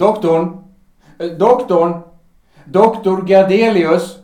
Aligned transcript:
Doktorn! 0.00 0.64
Eh, 1.18 1.26
Doktorn! 1.30 2.00
Doktor 2.64 3.22
Gardelius! 3.22 4.18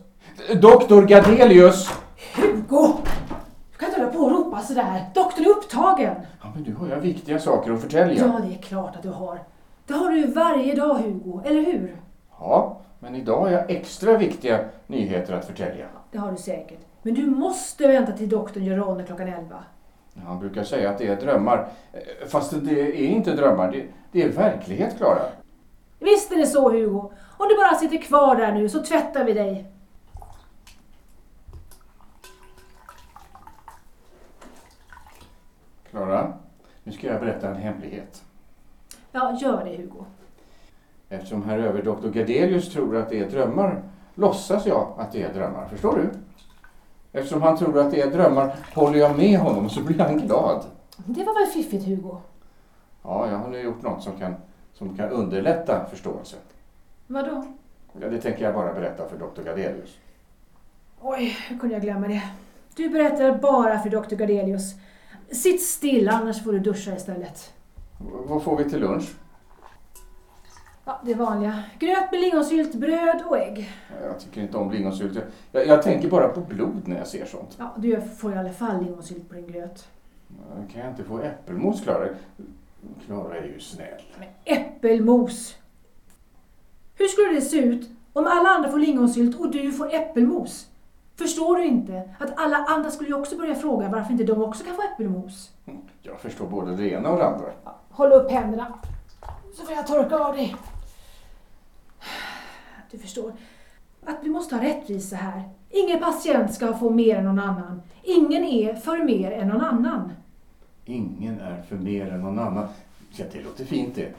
Doktor 0.61 1.01
Gardelius! 1.05 1.89
Hugo! 2.35 2.93
Du 3.71 3.77
kan 3.77 3.89
inte 3.89 3.99
hålla 4.01 4.11
på 4.11 4.19
och 4.19 4.31
ropa 4.31 4.59
sådär. 4.61 5.05
Doktorn 5.15 5.45
är 5.45 5.49
upptagen. 5.49 6.15
Ja, 6.41 6.51
men 6.55 6.63
du 6.63 6.73
har 6.73 6.87
ju 6.87 6.99
viktiga 6.99 7.39
saker 7.39 7.71
att 7.71 7.81
förtälja. 7.81 8.25
Ja, 8.27 8.39
det 8.47 8.53
är 8.55 8.61
klart 8.61 8.95
att 8.95 9.03
du 9.03 9.09
har. 9.09 9.39
Det 9.87 9.93
har 9.93 10.09
du 10.09 10.17
ju 10.19 10.27
varje 10.31 10.75
dag, 10.75 10.93
Hugo. 10.95 11.41
Eller 11.45 11.61
hur? 11.61 11.95
Ja, 12.39 12.81
men 12.99 13.15
idag 13.15 13.39
har 13.41 13.49
jag 13.49 13.71
extra 13.71 14.17
viktiga 14.17 14.59
nyheter 14.87 15.33
att 15.33 15.45
förtälja. 15.45 15.85
Det 16.11 16.17
har 16.17 16.31
du 16.31 16.37
säkert. 16.37 16.79
Men 17.01 17.13
du 17.13 17.25
måste 17.25 17.87
vänta 17.87 18.11
till 18.11 18.29
doktorn 18.29 18.63
gör 18.63 18.77
ronden 18.77 19.05
klockan 19.05 19.27
11. 19.27 19.55
Han 20.25 20.39
brukar 20.39 20.63
säga 20.63 20.89
att 20.89 20.97
det 20.97 21.07
är 21.07 21.15
drömmar. 21.15 21.67
Eh, 21.93 22.27
Fast 22.27 22.53
det 22.65 22.81
är 22.81 23.07
inte 23.07 23.31
drömmar, 23.33 23.71
det, 23.71 23.83
det 24.11 24.23
är 24.23 24.29
verklighet, 24.29 24.97
Klara. 24.97 25.19
Visst 25.99 26.31
är 26.31 26.37
det 26.37 26.47
så, 26.47 26.69
Hugo. 26.69 27.11
Om 27.37 27.47
du 27.49 27.55
bara 27.55 27.75
sitter 27.75 27.97
kvar 28.01 28.35
där 28.35 28.51
nu 28.51 28.69
så 28.69 28.83
tvättar 28.83 29.23
vi 29.23 29.33
dig. 29.33 29.71
Klara, 35.89 36.33
nu 36.83 36.91
ska 36.91 37.07
jag 37.07 37.19
berätta 37.19 37.49
en 37.49 37.55
hemlighet. 37.55 38.23
Ja, 39.11 39.37
gör 39.41 39.65
det, 39.65 39.77
Hugo. 39.77 40.05
Eftersom 41.09 41.43
herr 41.43 41.59
överdoktor 41.59 42.09
Gardelius 42.09 42.73
tror 42.73 42.97
att 42.97 43.09
det 43.09 43.19
är 43.19 43.29
drömmar 43.29 43.83
låtsas 44.15 44.65
jag 44.65 44.93
att 44.97 45.11
det 45.11 45.23
är 45.23 45.33
drömmar. 45.33 45.67
Förstår 45.67 45.95
du? 45.95 46.09
Eftersom 47.11 47.41
han 47.41 47.57
tror 47.57 47.79
att 47.79 47.91
det 47.91 48.01
är 48.01 48.11
drömmar 48.11 48.55
håller 48.75 48.99
jag 48.99 49.17
med 49.17 49.39
honom 49.39 49.69
så 49.69 49.83
blir 49.83 49.99
han 49.99 50.17
glad. 50.17 50.65
Det 51.05 51.23
var 51.23 51.39
väl 51.39 51.53
fiffigt, 51.53 51.85
Hugo? 51.85 52.17
Ja, 53.03 53.27
jag 53.31 53.37
har 53.37 53.47
nu 53.47 53.61
gjort 53.61 53.81
något 53.81 54.03
som 54.03 54.17
kan, 54.19 54.35
som 54.77 54.97
kan 54.97 55.09
underlätta 55.09 55.85
förståelsen. 55.89 56.39
Vadå? 57.07 57.45
Ja, 58.01 58.09
det 58.09 58.21
tänker 58.21 58.43
jag 58.43 58.53
bara 58.53 58.73
berätta 58.73 59.09
för 59.09 59.17
doktor 59.17 59.43
Gardelius. 59.43 59.97
Oj, 61.01 61.37
hur 61.49 61.57
kunde 61.59 61.75
jag 61.75 61.81
glömma 61.81 62.07
det? 62.07 62.21
Du 62.75 62.89
berättar 62.89 63.37
bara 63.37 63.79
för 63.79 63.89
doktor 63.89 64.15
Gardelius. 64.15 64.73
Sitt 65.31 65.63
still, 65.63 66.09
annars 66.09 66.43
får 66.43 66.51
du 66.51 66.59
duscha 66.59 66.95
istället. 66.95 67.53
V- 67.99 68.05
Vad 68.27 68.43
får 68.43 68.57
vi 68.57 68.69
till 68.69 68.79
lunch? 68.79 69.15
Ja, 70.85 71.01
det 71.05 71.13
vanliga. 71.13 71.63
Gröt 71.79 72.11
med 72.11 72.21
lingonsylt, 72.21 72.75
bröd 72.75 73.21
och 73.29 73.37
ägg. 73.37 73.71
Jag 74.03 74.19
tycker 74.19 74.41
inte 74.41 74.57
om 74.57 74.71
lingonsylt. 74.71 75.19
Jag, 75.51 75.67
jag 75.67 75.83
tänker 75.83 76.09
bara 76.09 76.27
på 76.27 76.39
blod 76.39 76.81
när 76.87 76.97
jag 76.97 77.07
ser 77.07 77.25
sånt. 77.25 77.55
Ja, 77.59 77.73
du 77.77 78.01
får 78.01 78.33
i 78.33 78.37
alla 78.37 78.49
fall 78.53 78.83
lingonsylt 78.83 79.29
på 79.29 79.35
din 79.35 79.47
gröt. 79.47 79.87
Kan 80.73 80.81
jag 80.81 80.89
inte 80.89 81.03
få 81.03 81.19
äppelmos, 81.19 81.81
Klara? 81.81 82.07
Klara 83.05 83.37
är 83.37 83.43
ju 83.43 83.59
snäll. 83.59 84.01
Men 84.19 84.27
äppelmos! 84.43 85.55
Hur 86.95 87.07
skulle 87.07 87.33
det 87.33 87.41
se 87.41 87.57
ut 87.57 87.89
om 88.13 88.27
alla 88.27 88.49
andra 88.49 88.71
får 88.71 88.79
lingonsylt 88.79 89.39
och 89.39 89.51
du 89.51 89.71
får 89.71 89.93
äppelmos? 89.93 90.67
Förstår 91.15 91.57
du 91.57 91.65
inte 91.65 92.09
att 92.19 92.39
alla 92.39 92.57
andra 92.57 92.91
skulle 92.91 93.09
ju 93.09 93.15
också 93.15 93.37
börja 93.37 93.55
fråga 93.55 93.89
varför 93.89 94.11
inte 94.11 94.23
de 94.23 94.43
också 94.43 94.63
kan 94.63 94.75
få 94.75 94.81
äppelmos? 94.81 95.51
Jag 96.01 96.19
förstår 96.19 96.47
både 96.47 96.75
det 96.75 96.89
ena 96.89 97.09
och 97.09 97.17
det 97.17 97.25
andra. 97.25 97.51
Håll 97.89 98.11
upp 98.11 98.31
händerna 98.31 98.79
så 99.55 99.63
får 99.65 99.75
jag 99.75 99.87
torka 99.87 100.17
av 100.17 100.35
dig. 100.35 100.55
Du 102.91 102.97
förstår 102.97 103.33
att 104.05 104.17
vi 104.21 104.29
måste 104.29 104.55
ha 104.55 104.63
rättvisa 104.63 105.15
här. 105.15 105.43
Ingen 105.69 105.99
patient 105.99 106.53
ska 106.53 106.73
få 106.73 106.89
mer 106.89 107.15
än 107.15 107.25
någon 107.25 107.39
annan. 107.39 107.81
Ingen 108.03 108.43
är 108.43 108.73
för 108.75 109.03
mer 109.03 109.31
än 109.31 109.47
någon 109.47 109.61
annan. 109.61 110.11
Ingen 110.89 111.39
är 111.39 111.61
för 111.61 111.75
mer 111.75 112.11
än 112.11 112.21
någon 112.21 112.39
annan. 112.39 112.67
Ja, 113.11 113.25
det 113.31 113.41
låter 113.41 113.65
fint 113.65 113.95
det. 113.95 114.13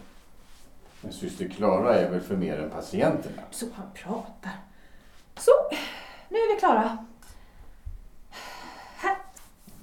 Men 1.01 1.13
syster 1.13 1.49
Klara 1.49 1.95
är 1.95 2.11
väl 2.11 2.21
för 2.21 2.37
mer 2.37 2.59
än 2.59 2.71
patienterna? 2.71 3.43
Så 3.51 3.67
han 3.75 3.87
pratar. 3.95 4.53
Så, 5.37 5.51
nu 6.29 6.37
är 6.37 6.55
vi 6.55 6.61
klara. 6.61 6.99
Här. 8.97 9.17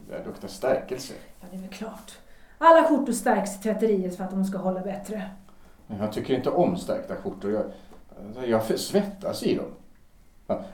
Det 0.09 0.25
luktar 0.25 0.47
stärkelse. 0.47 1.13
Ja, 1.41 1.47
det 1.51 1.57
är 1.57 1.61
väl 1.61 1.69
klart. 1.69 2.17
Alla 2.57 2.87
skjortor 2.87 3.13
stärks 3.13 3.55
i 3.55 3.63
tvätteriet 3.63 4.17
för 4.17 4.23
att 4.23 4.31
de 4.31 4.45
ska 4.45 4.57
hålla 4.57 4.81
bättre. 4.81 5.29
Men 5.87 5.99
jag 5.99 6.13
tycker 6.13 6.33
inte 6.33 6.49
om 6.49 6.77
stärkta 6.77 7.15
skjortor. 7.15 7.71
Jag, 8.35 8.47
jag 8.47 8.79
svettas 8.79 9.43
i 9.43 9.55
dem. 9.55 9.71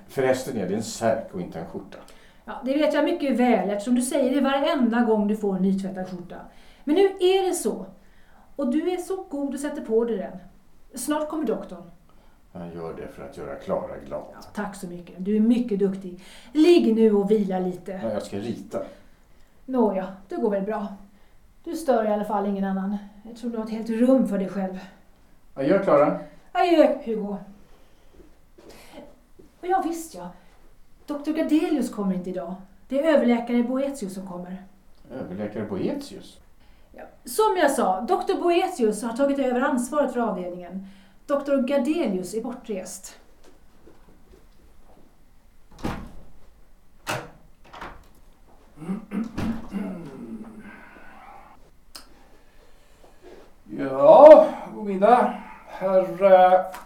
Förresten 0.08 0.58
är 0.58 0.70
det 0.70 0.76
en 0.76 0.84
särk 0.84 1.34
och 1.34 1.42
inte 1.42 1.60
en 1.60 1.68
skjorta. 1.68 1.98
Ja, 2.52 2.62
det 2.66 2.74
vet 2.74 2.94
jag 2.94 3.06
mycket 3.06 3.38
väl 3.38 3.70
eftersom 3.70 3.96
du 3.96 4.02
säger 4.02 4.36
det 4.36 4.42
varenda 4.42 5.02
gång 5.02 5.28
du 5.28 5.38
får 5.38 5.56
en 5.56 5.62
nytvättad 5.62 6.10
skjorta. 6.10 6.36
Men 6.84 6.96
nu 6.96 7.02
är 7.02 7.48
det 7.48 7.54
så. 7.54 7.86
Och 8.56 8.72
du 8.72 8.92
är 8.92 8.98
så 8.98 9.24
god 9.30 9.54
och 9.54 9.60
sätter 9.60 9.82
på 9.82 10.06
dig 10.06 10.18
den. 10.18 10.38
Snart 11.00 11.30
kommer 11.30 11.46
doktorn. 11.46 11.84
Jag 12.52 12.76
gör 12.76 12.94
det 12.94 13.08
för 13.08 13.24
att 13.24 13.38
göra 13.38 13.56
Klara 13.56 13.98
glad. 14.06 14.24
Ja, 14.34 14.40
tack 14.54 14.76
så 14.76 14.88
mycket. 14.88 15.16
Du 15.18 15.36
är 15.36 15.40
mycket 15.40 15.80
duktig. 15.80 16.24
Ligg 16.54 16.96
nu 16.96 17.16
och 17.16 17.32
vila 17.32 17.60
lite. 17.60 18.00
Ja, 18.04 18.12
jag 18.14 18.24
ska 18.24 18.38
rita. 18.38 18.82
Nåja, 19.66 20.14
det 20.30 20.36
går 20.36 20.50
väl 20.50 20.64
bra. 20.64 20.88
Du 21.64 21.76
stör 21.76 22.06
i 22.06 22.08
alla 22.08 22.26
fall 22.26 22.46
ingen 22.46 22.64
annan. 22.64 22.98
Jag 23.24 23.38
tror 23.38 23.52
du 23.52 23.58
har 23.58 23.66
ett 23.66 23.72
helt 23.72 23.90
rum 23.90 24.28
för 24.28 24.38
dig 24.38 24.50
själv. 24.50 24.80
Adjö 25.54 25.84
Klara. 25.84 26.20
Adjö, 26.52 26.98
Hugo. 27.04 27.38
Och 29.62 29.68
ja, 29.68 29.84
visst 29.86 30.16
ja. 30.16 30.32
Doktor 31.12 31.34
Gardelius 31.34 31.90
kommer 31.90 32.16
inte 32.16 32.30
idag. 32.30 32.56
Det 32.88 33.00
är 33.00 33.14
överläkare 33.14 33.64
Boetius 33.64 34.14
som 34.14 34.28
kommer. 34.28 34.64
Överläkare 35.12 35.66
Boetius. 35.66 36.40
Ja. 36.92 37.04
Som 37.26 37.58
jag 37.58 37.72
sa, 37.72 38.02
doktor 38.02 38.42
Boetius 38.42 39.04
har 39.04 39.14
tagit 39.14 39.40
över 39.40 39.62
ansvaret 39.62 40.14
för 40.14 40.20
avdelningen. 40.20 40.88
Doktor 41.26 41.62
Gardelius 41.68 42.34
är 42.34 42.42
bortrest. 42.42 43.20
Ja, 53.78 54.48
god 54.76 54.86
middag. 54.86 55.34
Herr 55.68 56.82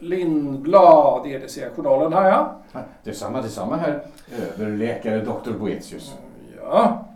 Lindblad, 0.00 1.26
EDC-journalen 1.26 2.12
här 2.12 2.30
ja. 2.30 2.56
Detsamma, 3.02 3.42
detsamma 3.42 3.76
här. 3.76 4.02
Överläkare 4.58 5.24
doktor 5.24 5.52
Boetius. 5.52 6.14
Ja. 6.62 7.06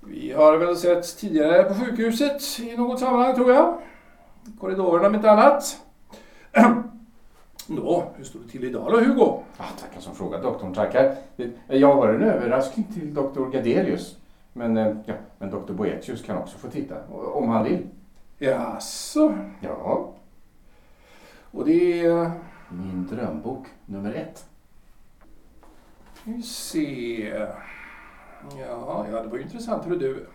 Vi 0.00 0.32
har 0.32 0.56
väl 0.56 0.76
sett 0.76 1.18
tidigare 1.18 1.62
på 1.62 1.74
sjukhuset 1.74 2.42
i 2.60 2.76
något 2.76 3.00
sammanhang 3.00 3.34
tror 3.34 3.52
jag. 3.52 3.74
Korridorerna 4.60 5.08
om 5.08 5.14
inte 5.14 5.30
annat. 5.30 5.78
Nå, 7.66 8.04
hur 8.16 8.24
står 8.24 8.40
det 8.40 8.48
till 8.48 8.64
idag 8.64 8.92
då 8.92 9.00
Hugo? 9.00 9.42
Ah, 9.56 9.64
tackar 9.80 10.00
som 10.00 10.14
frågar 10.14 10.42
doktorn, 10.42 10.74
tackar. 10.74 11.14
Jag 11.66 11.94
har 11.94 12.08
en 12.08 12.22
överraskning 12.22 12.86
till 12.94 13.14
doktor 13.14 13.50
Gardelius. 13.50 14.16
Men, 14.52 14.76
eh, 14.76 14.96
ja, 15.06 15.14
men 15.38 15.50
doktor 15.50 15.74
Boetius 15.74 16.22
kan 16.22 16.38
också 16.38 16.58
få 16.58 16.68
titta, 16.68 16.94
om 17.10 17.48
han 17.48 17.64
vill. 17.64 17.86
Jaså, 18.38 19.34
Ja, 19.60 20.09
och 21.52 21.64
det 21.64 22.00
är... 22.06 22.30
min 22.68 23.06
drömbok 23.10 23.66
nummer 23.86 24.12
ett. 24.14 24.44
Vi 26.24 26.42
se. 26.42 27.32
Ja, 28.58 29.06
ja, 29.12 29.22
det 29.22 29.28
var 29.28 29.36
ju 29.36 29.42
intressant. 29.42 29.86
Hur 29.86 29.96
du. 29.98 30.26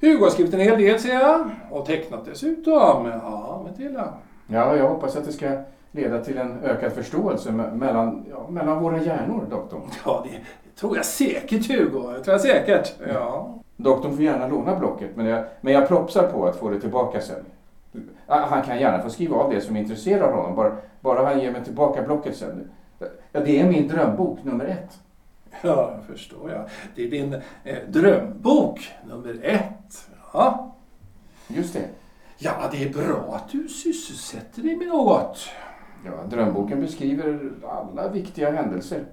Hugo 0.00 0.24
har 0.24 0.30
skrivit 0.30 0.54
en 0.54 0.60
hel 0.60 0.78
del 0.78 1.00
ser 1.00 1.14
jag. 1.14 1.50
Och 1.70 1.86
tecknat 1.86 2.24
dessutom. 2.24 3.06
Ja, 3.06 3.62
men 3.64 3.74
till 3.74 3.94
ja. 3.94 4.14
Ja, 4.46 4.76
jag 4.76 4.88
hoppas 4.88 5.16
att 5.16 5.24
det 5.24 5.32
ska 5.32 5.50
leda 5.92 6.24
till 6.24 6.38
en 6.38 6.60
ökad 6.62 6.92
förståelse 6.92 7.50
me- 7.50 7.74
mellan, 7.74 8.26
ja, 8.30 8.46
mellan 8.50 8.82
våra 8.82 8.98
hjärnor, 9.02 9.46
doktorn. 9.50 9.82
Ja, 10.04 10.24
det, 10.24 10.36
det 10.64 10.80
tror 10.80 10.96
jag 10.96 11.04
säkert 11.04 11.68
Hugo. 11.68 12.12
Det 12.12 12.24
tror 12.24 12.32
jag 12.34 12.40
säkert. 12.40 12.94
Ja. 13.14 13.54
Doktorn 13.76 14.12
får 14.12 14.24
gärna 14.24 14.48
låna 14.48 14.76
blocket, 14.78 15.16
men 15.16 15.26
jag, 15.26 15.44
men 15.60 15.72
jag 15.72 15.88
propsar 15.88 16.28
på 16.28 16.46
att 16.46 16.56
få 16.56 16.68
det 16.68 16.80
tillbaka 16.80 17.20
sen. 17.20 17.44
Han 18.26 18.62
kan 18.62 18.80
gärna 18.80 19.02
få 19.02 19.10
skriva 19.10 19.36
av 19.36 19.50
det 19.50 19.60
som 19.60 19.76
intresserar 19.76 20.32
honom, 20.32 20.56
bara, 20.56 20.76
bara 21.00 21.24
han 21.24 21.40
ger 21.40 21.52
mig 21.52 21.64
tillbaka 21.64 22.02
blocket 22.02 22.36
sen. 22.36 22.70
Ja, 23.32 23.40
det 23.40 23.60
är 23.60 23.68
min 23.68 23.88
drömbok 23.88 24.44
nummer 24.44 24.64
ett. 24.64 25.00
Ja, 25.62 25.92
jag 25.94 26.04
förstår 26.04 26.50
jag. 26.50 26.68
Det 26.94 27.04
är 27.04 27.10
din 27.10 27.34
eh, 27.64 27.78
drömbok 27.88 28.90
nummer 29.08 29.40
ett. 29.42 30.08
Ja. 30.32 30.74
Just 31.48 31.74
det. 31.74 31.88
ja, 32.38 32.68
det 32.72 32.84
är 32.84 32.92
bra 32.92 33.34
att 33.34 33.48
du 33.48 33.68
sysselsätter 33.68 34.62
dig 34.62 34.76
med 34.76 34.88
något. 34.88 35.48
Ja, 36.04 36.12
drömboken 36.30 36.80
beskriver 36.80 37.52
alla 37.68 38.08
viktiga 38.08 38.50
händelser. 38.50 39.04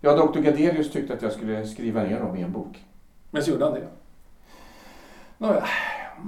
Ja, 0.00 0.16
doktor 0.16 0.40
Gardelius 0.40 0.90
tyckte 0.90 1.14
att 1.14 1.22
jag 1.22 1.32
skulle 1.32 1.66
skriva 1.66 2.02
ner 2.02 2.20
dem 2.20 2.36
i 2.36 2.42
en 2.42 2.52
bok. 2.52 2.84
Men 3.30 3.42
så 3.42 3.50
gjorde 3.50 3.64
han 3.64 3.74
det. 3.74 3.88
Nåja, 5.38 5.64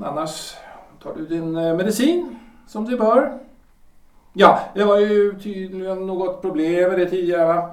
annars 0.05 0.55
tar 1.03 1.15
du 1.15 1.27
din 1.27 1.57
eh, 1.57 1.77
medicin 1.77 2.39
som 2.67 2.85
det 2.85 2.97
bör. 2.97 3.39
Ja, 4.33 4.61
det 4.75 4.85
var 4.85 4.99
ju 4.99 5.39
tydligen 5.41 6.07
något 6.07 6.43
problem 6.43 6.91
med 6.91 6.99
det 6.99 7.11
tidigare 7.11 7.45
va? 7.45 7.71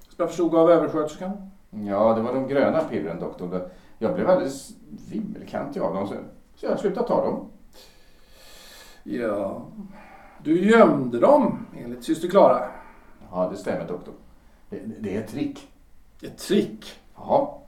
Som 0.00 0.14
jag 0.16 0.28
förstod 0.28 0.54
av 0.54 0.70
översköterskan. 0.70 1.50
Ja, 1.70 2.14
det 2.14 2.22
var 2.22 2.34
de 2.34 2.48
gröna 2.48 2.80
pillren, 2.80 3.20
doktorn. 3.20 3.60
Jag 3.98 4.14
blev 4.14 4.30
alldeles 4.30 4.70
vimmelkantig 5.10 5.80
av 5.80 5.94
dem, 5.94 6.08
så, 6.08 6.14
så 6.56 6.66
jag 6.66 6.78
slutade 6.78 7.08
ta 7.08 7.24
dem. 7.24 7.48
Ja, 9.02 9.62
du 10.42 10.70
gömde 10.70 11.20
dem 11.20 11.66
enligt 11.76 12.04
syster 12.04 12.28
Klara. 12.28 12.68
Ja, 13.30 13.48
det 13.50 13.56
stämmer 13.56 13.88
doktor. 13.88 14.14
Det, 14.70 14.80
det 15.00 15.16
är 15.16 15.20
ett 15.20 15.28
trick. 15.28 15.68
Ett 16.22 16.38
trick. 16.38 17.00
Ja, 17.16 17.62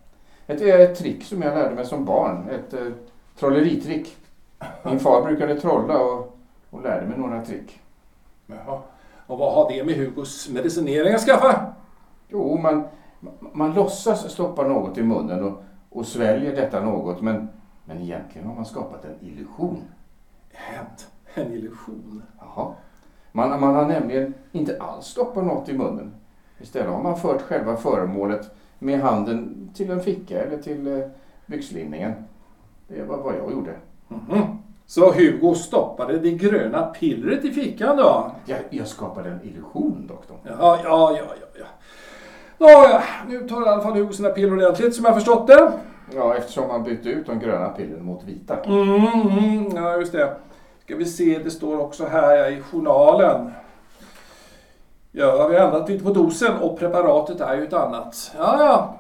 ett, 0.47 0.61
ett 0.61 0.99
trick 0.99 1.25
som 1.25 1.43
jag 1.43 1.55
lärde 1.55 1.75
mig 1.75 1.87
som 1.87 2.05
barn. 2.05 2.49
Ett 2.49 2.75
eh, 2.75 2.93
trolleritrick. 3.39 4.17
Min 4.85 5.01
far 5.01 5.23
brukade 5.23 5.61
trolla 5.61 6.01
och, 6.01 6.39
och 6.71 6.83
lärde 6.83 7.07
mig 7.07 7.19
några 7.19 7.45
trick. 7.45 7.81
Jaha. 8.47 8.81
Och 9.27 9.39
vad 9.39 9.55
har 9.55 9.73
det 9.73 9.85
med 9.85 9.95
Hugos 9.95 10.49
medicinering 10.49 11.15
att 11.15 11.21
skaffa? 11.21 11.73
Jo, 12.29 12.59
man, 12.59 12.85
man 13.53 13.75
låtsas 13.75 14.33
stoppa 14.33 14.63
något 14.63 14.99
i 14.99 15.03
munnen 15.03 15.45
och, 15.45 15.63
och 15.91 16.07
sväljer 16.07 16.57
detta 16.57 16.85
något 16.85 17.21
men, 17.21 17.49
men 17.85 18.01
egentligen 18.01 18.49
har 18.49 18.55
man 18.55 18.67
skapat 18.67 19.05
en 19.05 19.29
illusion. 19.29 19.83
Hänt. 20.53 21.11
En 21.35 21.53
illusion. 21.53 22.23
Jaha. 22.39 22.75
Man, 23.33 23.61
man 23.61 23.75
har 23.75 23.87
nämligen 23.87 24.35
inte 24.53 24.83
alls 24.83 25.07
stoppat 25.07 25.45
något 25.45 25.69
i 25.69 25.73
munnen. 25.73 26.15
Istället 26.59 26.91
har 26.91 27.03
man 27.03 27.17
fört 27.17 27.43
själva 27.43 27.77
föremålet 27.77 28.51
med 28.79 29.01
handen 29.01 29.71
till 29.75 29.91
en 29.91 30.01
ficka 30.01 30.43
eller 30.43 30.63
till 30.63 30.87
eh, 30.87 31.09
byxlinningen. 31.47 32.13
Det 32.89 33.03
var 33.03 33.17
vad 33.17 33.35
jag 33.35 33.53
gjorde. 33.53 33.77
Mhm. 34.09 34.59
Så 34.87 35.13
Hugo 35.13 35.55
stoppade 35.55 36.19
det 36.19 36.31
gröna 36.31 36.83
pillret 36.83 37.45
i 37.45 37.53
fickan 37.53 37.97
då? 37.97 38.31
Jag, 38.47 38.59
jag 38.71 38.87
skapade 38.87 39.31
en 39.31 39.41
illusion, 39.43 40.07
doktorn. 40.07 40.39
Ja, 40.45 40.79
ja, 40.85 41.17
ja, 41.17 41.25
ja. 41.41 41.47
ja. 41.59 41.67
Nåja, 42.59 43.03
nu 43.29 43.49
tar 43.49 43.63
i 43.63 43.69
alla 43.69 43.83
fall 43.83 43.93
Hugo 43.93 44.13
sina 44.13 44.29
piller 44.29 44.53
ordentligt 44.53 44.95
som 44.95 45.05
jag 45.05 45.15
förstått 45.15 45.47
det. 45.47 45.73
Ja, 46.15 46.35
eftersom 46.35 46.69
man 46.69 46.85
bytte 46.85 47.09
ut 47.09 47.27
de 47.27 47.39
gröna 47.39 47.69
pillren 47.69 48.05
mot 48.05 48.25
vita. 48.25 48.63
Mm, 48.63 49.07
mm, 49.07 49.77
ja, 49.77 49.97
just 49.97 50.13
det. 50.13 50.37
Ska 50.85 50.97
vi 50.97 51.05
se, 51.05 51.39
det 51.45 51.51
står 51.51 51.81
också 51.81 52.07
här 52.07 52.51
i 52.51 52.63
journalen. 52.63 53.51
Ja, 55.13 55.49
vi 55.49 55.57
har 55.57 55.67
ändrat 55.67 55.89
lite 55.89 56.05
på 56.05 56.11
dosen 56.11 56.57
och 56.59 56.79
preparatet 56.79 57.41
är 57.41 57.57
ju 57.57 57.65
ett 57.65 57.73
annat. 57.73 58.33
Ja, 58.39 58.57
ja. 58.59 58.95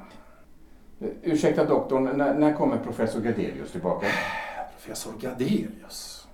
Ursäkta 1.22 1.64
doktorn, 1.64 2.04
när, 2.04 2.34
när 2.34 2.52
kommer 2.52 2.76
professor 2.76 3.20
Gardelius 3.20 3.72
tillbaka? 3.72 4.06
Professor 4.78 5.12
Gardelius. 5.20 6.28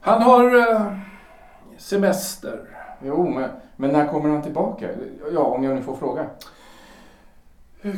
Han 0.00 0.22
har 0.22 0.56
eh, 0.56 0.92
semester. 1.78 2.68
Jo, 3.02 3.28
men, 3.28 3.50
men 3.76 3.90
när 3.90 4.08
kommer 4.08 4.28
han 4.28 4.42
tillbaka? 4.42 4.88
Ja, 5.32 5.40
om 5.40 5.64
jag 5.64 5.74
nu 5.74 5.82
får 5.82 5.96
fråga. 5.96 6.26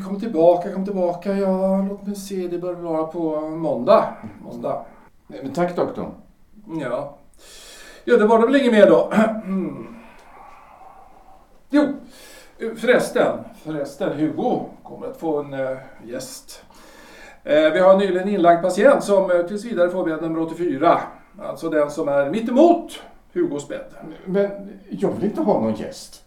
Kom 0.07 0.21
tillbaka, 0.21 0.73
kom 0.73 0.85
tillbaka. 0.85 1.33
Ja, 1.33 1.83
låt 1.89 2.07
mig 2.07 2.17
se. 2.17 2.49
Det 2.49 2.59
bör 2.59 2.75
vara 2.75 3.07
på 3.07 3.41
måndag. 3.41 4.17
Måndag. 4.43 4.85
Eh, 5.35 5.51
Tack 5.55 5.77
doktorn. 5.77 6.11
Ja. 6.81 7.19
Ja, 8.05 8.17
det 8.17 8.27
var 8.27 8.39
det 8.39 8.47
väl 8.47 8.57
inget 8.57 8.73
mer 8.73 8.87
då. 8.91 9.13
Jo, 11.75 11.93
förresten. 12.59 13.39
Förresten, 13.65 14.19
Hugo 14.19 14.65
kommer 14.83 15.07
att 15.07 15.17
få 15.17 15.39
en 15.43 15.79
gäst. 16.05 16.65
Eh, 17.45 17.73
vi 17.73 17.79
har 17.79 17.99
nyligen 17.99 18.29
inlagd 18.29 18.63
patient 18.63 19.05
som 19.05 19.31
äh, 19.31 19.47
tills 19.47 19.65
vidare 19.65 19.91
får 19.91 20.05
bädd 20.05 20.23
nummer 20.23 20.41
84. 20.41 21.01
Alltså 21.43 21.71
den 21.71 21.91
som 21.91 22.09
är 22.09 22.31
mittemot 22.31 23.03
Hugos 23.35 23.69
bädd. 23.69 23.95
Men 24.25 24.51
jag 24.91 25.13
vill 25.13 25.25
inte 25.25 25.41
ha 25.41 25.61
någon 25.61 25.75
gäst. 25.75 26.23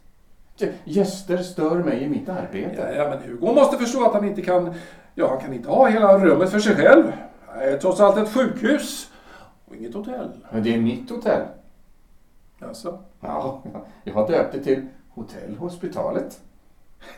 Gäster 0.83 1.37
stör 1.37 1.75
mig 1.75 2.03
i 2.03 2.09
mitt 2.09 2.29
arbete. 2.29 2.93
Ja, 2.95 3.03
ja, 3.03 3.09
men 3.09 3.19
Hugo 3.19 3.53
måste 3.53 3.77
förstå 3.77 4.05
att 4.05 4.13
han 4.13 4.25
inte 4.25 4.41
kan... 4.41 4.73
Ja, 5.15 5.29
han 5.29 5.39
kan 5.39 5.53
inte 5.53 5.69
ha 5.69 5.87
hela 5.87 6.17
rummet 6.17 6.49
för 6.49 6.59
sig 6.59 6.75
själv. 6.75 7.11
Det 7.57 7.63
är 7.63 7.77
trots 7.77 7.99
allt 7.99 8.17
ett 8.17 8.33
sjukhus. 8.33 9.11
Och 9.65 9.75
inget 9.75 9.93
hotell. 9.93 10.29
Men 10.51 10.63
det 10.63 10.75
är 10.75 10.79
mitt 10.79 11.09
hotell. 11.09 11.41
Alltså. 12.61 12.99
Ja, 13.19 13.63
jag 14.03 14.13
har 14.13 14.27
döpt 14.27 14.51
det 14.51 14.63
till 14.63 14.87
Hotell 15.09 15.55
Hospitalet. 15.57 16.41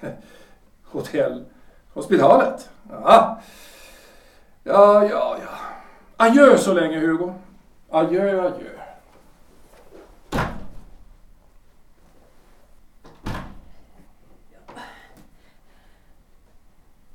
Hotell 0.84 1.46
Hospitalet. 1.94 2.70
Ja. 2.90 3.40
Ja, 4.68 5.04
ja, 5.04 5.38
ja. 5.42 5.58
Adjö 6.18 6.58
så 6.58 6.74
länge 6.74 7.00
Hugo. 7.00 7.34
Adjö, 7.90 8.42
adjö. 8.42 8.70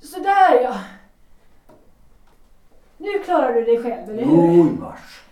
Sådär 0.01 0.63
ja. 0.63 0.75
Nu 2.97 3.19
klarar 3.25 3.53
du 3.53 3.65
dig 3.65 3.83
själv, 3.83 4.11
eller 4.11 4.25
hur? 4.25 4.37
God 4.37 4.79
marsch. 4.79 5.23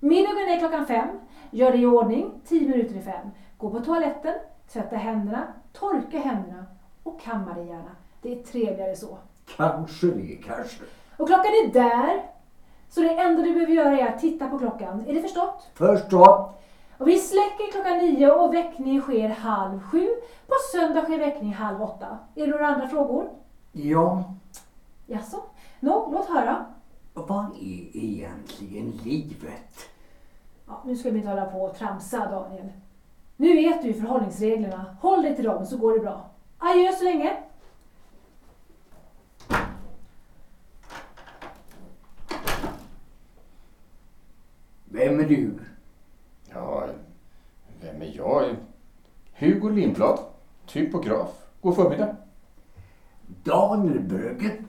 Middagen 0.00 0.48
är 0.48 0.58
klockan 0.58 0.86
fem. 0.86 1.08
Gör 1.50 1.70
dig 1.70 1.82
i 1.82 1.86
ordning 1.86 2.40
tio 2.46 2.68
minuter 2.68 2.94
i 2.94 3.02
fem. 3.02 3.28
Gå 3.58 3.70
på 3.70 3.80
toaletten, 3.80 4.34
tvätta 4.72 4.96
händerna, 4.96 5.46
torka 5.72 6.18
händerna 6.18 6.66
och 7.02 7.20
kamma 7.20 7.54
dig 7.54 7.66
gärna. 7.66 7.96
Det 8.22 8.32
är 8.32 8.42
trevligare 8.42 8.96
så. 8.96 9.18
Kanske 9.56 10.06
det, 10.06 10.36
kanske. 10.46 10.84
Och 11.18 11.26
klockan 11.26 11.52
är 11.64 11.72
där. 11.72 12.22
Så 12.88 13.00
det 13.00 13.18
enda 13.20 13.42
du 13.42 13.52
behöver 13.54 13.72
göra 13.72 13.98
är 13.98 14.08
att 14.08 14.20
titta 14.20 14.48
på 14.48 14.58
klockan. 14.58 15.04
Är 15.06 15.14
det 15.14 15.22
förstått? 15.22 15.68
Förstått. 15.74 16.62
Och 16.98 17.08
vi 17.08 17.18
släcker 17.18 17.72
klockan 17.72 17.98
nio 17.98 18.30
och 18.30 18.54
väckning 18.54 19.00
sker 19.00 19.28
halv 19.28 19.80
sju. 19.82 20.08
På 20.46 20.54
söndag 20.72 21.02
sker 21.02 21.18
väckning 21.18 21.54
halv 21.54 21.82
åtta. 21.82 22.18
Är 22.34 22.46
det 22.46 22.52
några 22.52 22.66
andra 22.66 22.88
frågor? 22.88 23.30
Ja, 23.72 24.24
Jaså? 25.06 25.36
Nå, 25.80 26.08
låt 26.12 26.28
höra. 26.28 26.66
vad 27.14 27.44
är 27.44 27.96
egentligen 27.96 28.90
livet? 29.04 29.88
Ja, 30.66 30.82
nu 30.84 30.96
ska 30.96 31.10
vi 31.10 31.16
inte 31.16 31.28
hålla 31.30 31.44
på 31.44 31.62
och 31.62 31.78
tramsa, 31.78 32.30
Daniel. 32.30 32.68
Nu 33.36 33.54
vet 33.54 33.82
du 33.82 33.94
förhållningsreglerna. 33.94 34.96
Håll 35.00 35.22
dig 35.22 35.36
till 35.36 35.44
dem 35.44 35.66
så 35.66 35.76
går 35.76 35.92
det 35.92 36.00
bra. 36.00 36.30
Adjö 36.58 36.92
så 36.92 37.04
länge. 37.04 37.36
Vem 44.84 45.17
är 45.17 45.17
du? 45.28 45.50
Ja, 46.54 46.86
vem 47.80 48.02
är 48.02 48.12
jag? 48.16 48.56
Hugo 49.34 49.68
Lindblad, 49.68 50.18
typograf. 50.66 51.30
God 51.60 51.76
förmiddag. 51.76 52.16
Daniel 53.44 54.00
Bröggen, 54.00 54.66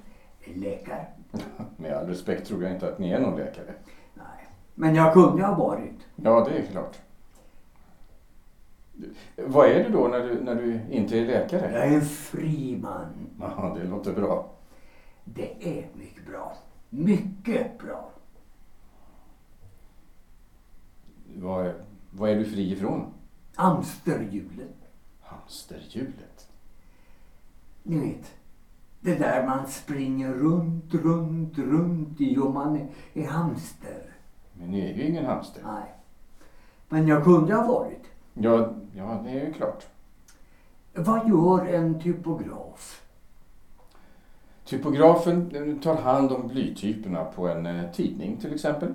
läkare. 0.56 1.06
Med 1.78 1.94
all 1.94 2.08
respekt 2.08 2.48
tror 2.48 2.64
jag 2.64 2.72
inte 2.72 2.88
att 2.88 3.00
ni 3.00 3.12
är 3.12 3.20
någon 3.20 3.38
läkare. 3.40 3.74
Nej, 4.14 4.48
men 4.76 4.96
jag 4.96 5.14
kunde 5.14 5.46
ha 5.46 5.56
varit. 5.56 6.08
Ja, 6.16 6.48
det 6.50 6.58
är 6.58 6.66
klart. 6.66 6.98
Vad 9.36 9.70
är 9.70 9.84
du 9.84 9.90
då 9.90 10.08
när 10.08 10.20
du, 10.20 10.44
när 10.44 10.56
du 10.56 10.80
inte 10.92 11.20
är 11.20 11.26
läkare? 11.26 11.72
Jag 11.74 11.88
är 11.88 11.96
en 11.96 12.02
fri 12.02 12.80
man. 12.82 13.30
Ja, 13.40 13.78
det 13.80 13.88
låter 13.88 14.14
bra. 14.14 14.52
Det 15.24 15.80
är 15.80 15.88
mycket 15.94 16.26
bra. 16.26 16.54
Mycket 16.90 17.80
bra. 17.80 18.10
Vad 21.36 21.66
är, 21.66 21.76
vad 22.12 22.30
är 22.30 22.36
du 22.36 22.46
fri 22.46 22.72
ifrån? 22.72 23.14
Amsterhjulet. 23.56 24.76
Hamsterhjulet. 25.22 26.50
Ni 27.84 28.00
vet, 28.00 28.32
det 29.00 29.16
där 29.16 29.46
man 29.46 29.68
springer 29.68 30.34
runt, 30.34 30.94
runt, 30.94 31.58
runt 31.58 32.22
i 32.22 32.38
och 32.38 32.54
man 32.54 32.76
är, 32.76 32.88
är 33.14 33.28
hamster. 33.28 34.16
Men 34.54 34.72
ni 34.72 34.80
är 34.80 34.94
ju 34.94 35.08
ingen 35.08 35.26
hamster. 35.26 35.64
Nej. 35.66 35.94
Men 36.90 37.08
jag 37.08 37.24
kunde 37.24 37.56
ha 37.56 37.68
varit. 37.68 38.04
Ja, 38.34 38.74
ja, 38.96 39.22
det 39.24 39.30
är 39.30 39.46
ju 39.46 39.54
klart. 39.54 39.86
Vad 40.94 41.30
gör 41.30 41.66
en 41.66 42.02
typograf? 42.02 43.04
Typografen 44.66 45.80
tar 45.80 45.96
hand 45.96 46.32
om 46.32 46.48
blytyperna 46.48 47.26
på 47.26 47.48
en 47.48 47.66
eh, 47.66 47.92
tidning 47.92 48.38
till 48.38 48.54
exempel. 48.54 48.94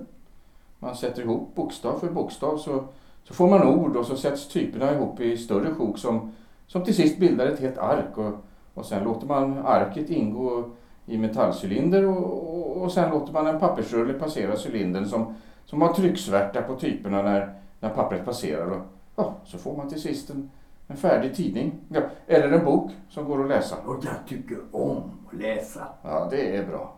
Man 0.85 0.97
sätter 0.97 1.23
ihop 1.23 1.55
bokstav 1.55 1.99
för 1.99 2.11
bokstav 2.11 2.57
så, 2.57 2.85
så 3.25 3.35
får 3.35 3.49
man 3.49 3.69
ord 3.69 3.97
och 3.97 4.07
så 4.07 4.17
sätts 4.17 4.49
typerna 4.49 4.95
ihop 4.95 5.21
i 5.21 5.37
större 5.37 5.75
sjok 5.75 5.99
som, 5.99 6.33
som 6.67 6.85
till 6.85 6.95
sist 6.95 7.19
bildar 7.19 7.47
ett 7.47 7.61
helt 7.61 7.79
ark. 7.79 8.19
Och, 8.19 8.33
och 8.75 8.87
sen 8.87 9.05
låter 9.05 9.27
man 9.27 9.59
arket 9.59 10.11
ingå 10.11 10.71
i 11.07 11.19
metallcylinder 11.19 12.07
och, 12.07 12.57
och, 12.57 12.83
och 12.83 12.93
sen 12.93 13.11
låter 13.11 13.33
man 13.33 13.47
en 13.47 13.61
pappersrulle 13.61 14.13
passera 14.13 14.57
cylindern 14.67 15.07
som, 15.07 15.35
som 15.65 15.83
har 15.83 15.93
trycksvärta 15.93 16.63
på 16.63 16.75
typerna 16.75 17.23
när, 17.23 17.55
när 17.81 17.89
pappret 17.89 18.25
passerar. 18.25 18.71
Och, 18.71 18.83
ja, 19.17 19.35
så 19.45 19.59
får 19.59 19.77
man 19.77 19.89
till 19.89 20.01
sist 20.01 20.31
en, 20.31 20.51
en 20.89 20.97
färdig 20.97 21.37
tidning. 21.37 21.73
Ja, 21.89 22.01
eller 22.27 22.49
en 22.49 22.65
bok 22.65 22.91
som 23.09 23.25
går 23.25 23.43
att 23.43 23.49
läsa. 23.49 23.77
Och 23.87 24.05
jag 24.05 24.29
tycker 24.29 24.59
om 24.73 25.03
att 25.29 25.41
läsa. 25.41 25.87
Ja, 26.03 26.29
det 26.31 26.57
är 26.57 26.67
bra. 26.67 26.95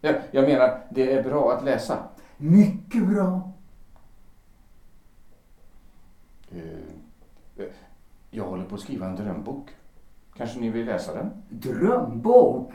Jag, 0.00 0.14
jag 0.30 0.44
menar, 0.44 0.80
det 0.90 1.12
är 1.12 1.22
bra 1.22 1.52
att 1.52 1.64
läsa. 1.64 1.98
Mycket 2.36 3.06
bra. 3.08 3.52
Eh, 6.50 7.64
Jag 8.30 8.44
håller 8.44 8.64
på 8.64 8.74
att 8.74 8.80
skriva 8.80 9.06
en 9.06 9.16
drömbok. 9.16 9.68
Kanske 10.36 10.60
ni 10.60 10.70
vill 10.70 10.86
läsa 10.86 11.14
den? 11.14 11.30
Drömbok. 11.48 12.72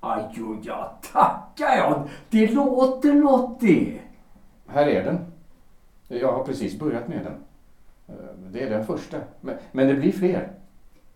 Aj, 0.00 0.30
jo, 0.34 0.60
ja, 0.62 0.98
tackar 1.12 1.76
jag. 1.76 2.08
Det 2.30 2.46
låter 2.52 3.12
något 3.14 3.60
det. 3.60 4.00
Här 4.66 4.86
är 4.86 5.04
den. 5.04 5.32
Jag 6.08 6.32
har 6.32 6.44
precis 6.44 6.78
börjat 6.78 7.08
med 7.08 7.24
den. 7.24 7.34
Eh, 8.16 8.34
Det 8.52 8.62
är 8.62 8.70
den 8.70 8.86
första. 8.86 9.20
Men, 9.40 9.56
men 9.72 9.86
det 9.86 9.94
blir 9.94 10.12
fler. 10.12 10.52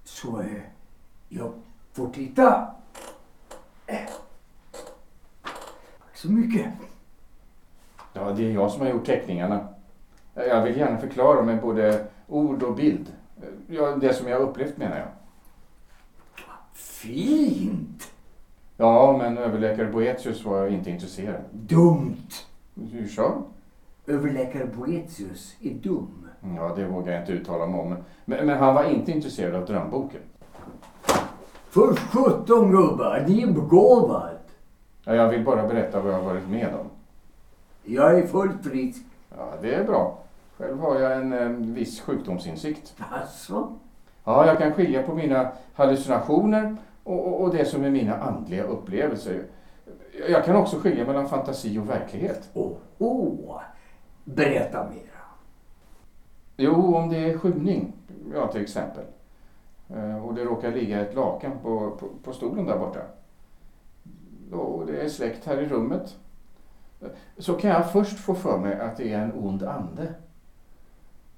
Så 0.05 0.41
eh, 0.41 0.47
jag 1.29 1.53
får 1.93 2.09
titta. 2.09 2.75
Tack 5.47 6.17
så 6.17 6.33
mycket. 6.33 6.69
Ja, 8.13 8.33
det 8.37 8.47
är 8.47 8.53
jag 8.53 8.71
som 8.71 8.81
har 8.81 8.89
gjort 8.89 9.07
teckningarna. 9.07 9.69
Jag 10.35 10.63
vill 10.63 10.77
gärna 10.77 10.99
förklara 10.99 11.43
med 11.43 11.61
både 11.61 12.05
ord 12.29 12.63
och 12.63 12.75
bild. 12.75 13.13
Ja, 13.67 13.97
det 13.97 14.15
som 14.15 14.29
jag 14.29 14.37
har 14.41 14.47
upplevt 14.47 14.77
menar 14.77 14.97
jag. 14.97 15.09
Fint! 16.75 18.13
Ja, 18.77 19.17
men 19.19 19.39
överläkare 19.39 19.87
Boetius 19.87 20.45
var 20.45 20.67
inte 20.67 20.91
intresserad. 20.91 21.41
Dumt! 21.53 22.29
Hur 22.93 23.09
så? 23.09 23.43
Överläkare 24.07 24.67
Boetius 24.67 25.57
är 25.61 25.71
dum. 25.71 26.29
Ja, 26.57 26.73
det 26.77 26.85
vågar 26.87 27.13
jag 27.13 27.23
inte 27.23 27.33
uttala 27.33 27.67
mig 27.67 27.81
om. 27.81 27.97
Men, 28.25 28.47
men 28.47 28.59
han 28.59 28.75
var 28.75 28.85
inte 28.85 29.13
intresserad 29.13 29.55
av 29.55 29.67
drömboken. 29.67 30.21
För 31.71 31.95
sjutton 31.95 32.71
gubbar, 32.71 33.25
ni 33.29 33.43
är 33.43 33.47
begåvad. 33.47 34.39
Ja, 35.05 35.15
jag 35.15 35.29
vill 35.29 35.45
bara 35.45 35.69
berätta 35.69 36.01
vad 36.01 36.13
jag 36.13 36.19
har 36.19 36.25
varit 36.25 36.49
med 36.49 36.75
om. 36.75 36.87
Jag 37.85 38.19
är 38.19 38.27
fullt 38.27 38.65
frisk. 38.65 39.03
Ja, 39.37 39.53
det 39.63 39.75
är 39.75 39.85
bra. 39.85 40.19
Själv 40.59 40.79
har 40.81 41.01
jag 41.01 41.13
en 41.17 41.33
eh, 41.33 41.49
viss 41.49 42.01
sjukdomsinsikt. 42.01 42.95
Alltså? 43.11 43.73
Ja, 44.25 44.47
jag 44.47 44.59
kan 44.59 44.73
skilja 44.73 45.03
på 45.03 45.15
mina 45.15 45.53
hallucinationer 45.75 46.77
och, 47.05 47.27
och, 47.27 47.41
och 47.43 47.55
det 47.55 47.65
som 47.65 47.85
är 47.85 47.91
mina 47.91 48.17
andliga 48.17 48.63
upplevelser. 48.65 49.43
Jag 50.29 50.45
kan 50.45 50.57
också 50.57 50.77
skilja 50.79 51.07
mellan 51.07 51.29
fantasi 51.29 51.79
och 51.79 51.89
verklighet. 51.91 52.49
Åh, 52.55 52.73
åh. 52.99 53.61
Berätta 54.25 54.85
mera. 54.85 55.21
Jo, 56.57 56.97
om 56.97 57.09
det 57.09 57.17
är 57.31 57.39
skymning, 57.39 57.93
ja 58.35 58.47
till 58.53 58.63
exempel. 58.63 59.05
Eh, 59.89 60.27
Och 60.27 60.35
det 60.35 60.45
råkar 60.45 60.73
ligga 60.73 61.01
ett 61.01 61.15
lakan 61.15 61.53
på, 61.63 61.91
på, 61.91 62.07
på 62.25 62.33
stolen 62.33 62.67
där 62.67 62.79
borta. 62.79 63.01
Och 64.53 64.87
det 64.87 65.01
är 65.01 65.09
släckt 65.09 65.47
här 65.47 65.61
i 65.63 65.67
rummet. 65.69 66.17
Så 67.39 67.55
kan 67.55 67.71
jag 67.71 67.93
först 67.93 68.19
få 68.19 68.35
för 68.35 68.59
mig 68.59 68.81
att 68.81 68.97
det 68.97 69.13
är 69.13 69.19
en 69.19 69.33
ond 69.33 69.63
ande. 69.63 70.15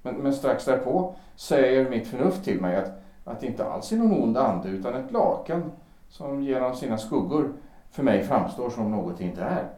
Men, 0.01 0.15
men 0.15 0.33
strax 0.33 0.65
därpå 0.65 1.15
säger 1.35 1.89
mitt 1.89 2.07
förnuft 2.07 2.43
till 2.43 2.61
mig 2.61 2.75
att, 2.75 2.91
att 3.23 3.39
det 3.39 3.47
inte 3.47 3.65
alls 3.65 3.91
är 3.91 3.97
någon 3.97 4.23
ond 4.23 4.37
ande 4.37 4.69
utan 4.69 4.93
ett 4.93 5.11
lakan 5.11 5.71
som 6.09 6.43
genom 6.43 6.75
sina 6.75 6.97
skuggor 6.97 7.53
för 7.91 8.03
mig 8.03 8.23
framstår 8.23 8.69
som 8.69 8.91
något 8.91 9.17
det 9.17 9.23
inte 9.23 9.43
är. 9.43 9.69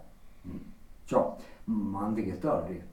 Ja, 1.09 1.37
man 1.65 2.15
vet 2.15 2.45
aldrig. 2.45 2.83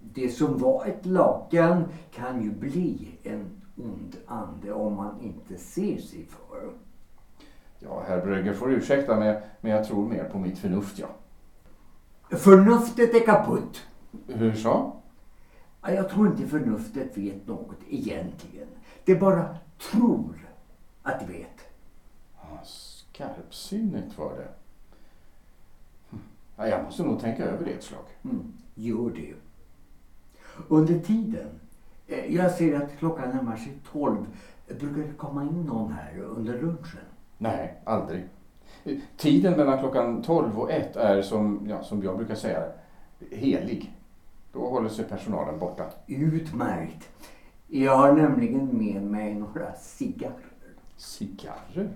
Det 0.00 0.28
som 0.28 0.58
var 0.58 0.86
ett 0.86 1.06
lakan 1.06 1.84
kan 2.14 2.42
ju 2.42 2.50
bli 2.50 3.08
en 3.22 3.50
ond 3.76 4.16
ande 4.26 4.72
om 4.72 4.96
man 4.96 5.20
inte 5.20 5.56
ser 5.56 5.98
sig 5.98 6.26
för. 6.26 6.70
Ja, 7.78 8.02
herr 8.08 8.20
Brögger 8.20 8.52
får 8.52 8.72
ursäkta 8.72 9.16
mig, 9.16 9.42
men 9.60 9.72
jag 9.72 9.84
tror 9.84 10.08
mer 10.08 10.24
på 10.24 10.38
mitt 10.38 10.58
förnuft, 10.58 10.98
ja. 10.98 11.06
Förnuftet 12.30 13.14
är 13.14 13.26
kaputt. 13.26 13.82
Hur 14.26 14.52
så? 14.54 14.92
Ja, 15.82 15.90
Jag 15.90 16.08
tror 16.08 16.26
inte 16.26 16.46
förnuftet 16.46 17.16
vet 17.18 17.46
något 17.46 17.76
egentligen. 17.90 18.68
Det 19.04 19.14
bara 19.14 19.56
tror 19.90 20.48
att 21.02 21.20
det 21.20 21.26
vet. 21.26 21.60
Ja, 22.42 22.60
Skarpsinnigt 22.64 24.18
var 24.18 24.32
det. 24.36 24.48
Hm. 26.10 26.18
Ja, 26.56 26.66
jag 26.66 26.84
måste 26.84 27.02
nog 27.02 27.20
tänka 27.20 27.44
över 27.44 27.64
det 27.64 27.70
ett 27.70 27.82
slag. 27.84 28.04
Mm, 28.24 28.52
gör 28.74 29.10
det. 29.10 29.34
Under 30.68 30.98
tiden, 30.98 31.48
eh, 32.06 32.34
jag 32.34 32.52
ser 32.52 32.80
att 32.82 32.98
klockan 32.98 33.30
närmar 33.30 33.56
sig 33.56 33.78
tolv. 33.92 34.26
Brukar 34.68 35.02
det 35.02 35.12
komma 35.16 35.42
in 35.42 35.62
någon 35.62 35.92
här 35.92 36.18
under 36.18 36.60
lunchen? 36.60 37.00
Nej, 37.38 37.80
aldrig. 37.84 38.24
Tiden 39.16 39.52
mellan 39.56 39.78
klockan 39.78 40.22
12 40.22 40.60
och 40.60 40.70
1 40.70 40.96
är 40.96 41.22
som, 41.22 41.66
ja, 41.68 41.82
som 41.82 42.02
jag 42.02 42.16
brukar 42.16 42.34
säga 42.34 42.62
helig. 43.30 43.94
Då 44.52 44.66
håller 44.66 44.88
sig 44.88 45.04
personalen 45.04 45.58
borta. 45.58 45.84
Utmärkt. 46.06 47.08
Jag 47.68 47.96
har 47.96 48.12
nämligen 48.12 48.66
med 48.72 49.02
mig 49.02 49.34
några 49.34 49.72
cigarrer. 49.74 50.32
Cigarrer? 50.96 51.88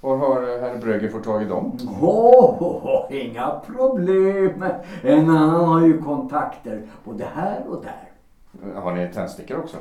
Var 0.00 0.16
har 0.16 0.42
herr 0.60 0.78
Brögger 0.78 1.08
fått 1.08 1.24
tag 1.24 1.42
i 1.42 1.44
dem? 1.44 1.78
Åh, 2.00 2.62
oh, 2.62 3.16
inga 3.16 3.60
problem. 3.66 4.64
En 5.02 5.30
annan 5.30 5.64
har 5.68 5.86
ju 5.86 6.02
kontakter 6.02 6.82
både 7.04 7.24
här 7.24 7.66
och 7.68 7.84
där. 7.84 8.10
Har 8.74 8.92
ni 8.92 9.08
tändstickor 9.08 9.58
också? 9.58 9.76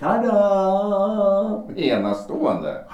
Tada! 0.00 1.62
Enastående! 1.76 2.84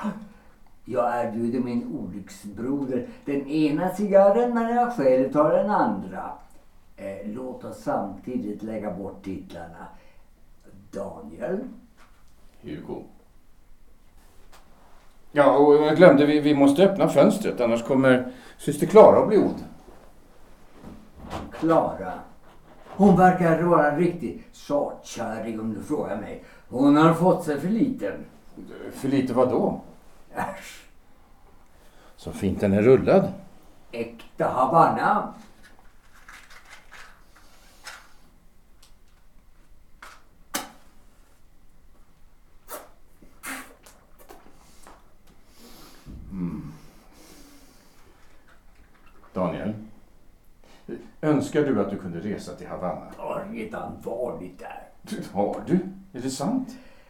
Jag 0.91 1.25
erbjuder 1.25 1.61
min 1.61 1.97
olycksbroder 2.01 3.09
den 3.25 3.47
ena 3.47 3.95
cigarren 3.95 4.55
men 4.55 4.77
jag 4.77 4.93
själv 4.93 5.33
tar 5.33 5.53
den 5.53 5.71
andra. 5.71 6.33
Eh, 6.97 7.17
låt 7.25 7.65
oss 7.65 7.83
samtidigt 7.83 8.63
lägga 8.63 8.91
bort 8.91 9.25
titlarna. 9.25 9.87
Daniel. 10.91 11.59
Hugo. 12.61 13.03
Ja, 15.33 15.57
och 15.57 15.75
jag 15.75 15.97
glömde, 15.97 16.27
vi, 16.27 16.41
vi 16.41 16.55
måste 16.55 16.85
öppna 16.85 17.09
fönstret 17.09 17.61
annars 17.61 17.83
kommer 17.83 18.33
syster 18.59 18.87
Klara 18.87 19.23
att 19.23 19.29
bli 19.29 19.39
ond. 19.39 19.65
Klara. 21.53 22.13
Hon 22.89 23.17
verkar 23.17 23.63
vara 23.63 23.91
en 23.91 23.99
riktig 23.99 24.45
satkärring 24.53 25.61
om 25.61 25.75
du 25.75 25.83
frågar 25.83 26.17
mig. 26.17 26.45
Hon 26.69 26.97
har 26.97 27.15
fått 27.15 27.45
sig 27.45 27.61
för 27.61 27.69
liten. 27.69 28.25
För 28.93 29.09
lite 29.09 29.33
vad 29.33 29.49
då? 29.49 29.81
Äsch. 30.35 30.89
Så 32.17 32.33
fint 32.33 32.61
den 32.61 32.73
är 32.73 32.83
rullad. 32.83 33.33
Äkta 33.93 34.49
Havanna. 34.49 35.35
Daniel. 49.33 49.75
Önskar 51.21 51.63
du 51.63 51.81
att 51.81 51.91
du 51.91 51.99
kunde 51.99 52.21
resa 52.21 52.55
till 52.55 52.67
Havanna? 52.67 53.07
Jag 53.17 53.25
har 53.25 53.45
redan 53.53 53.93
varit 54.03 54.59
där. 54.59 54.89
Har 55.33 55.63
du? 55.67 55.75
Är 56.13 56.23
det 56.23 56.31
sant? 56.31 56.69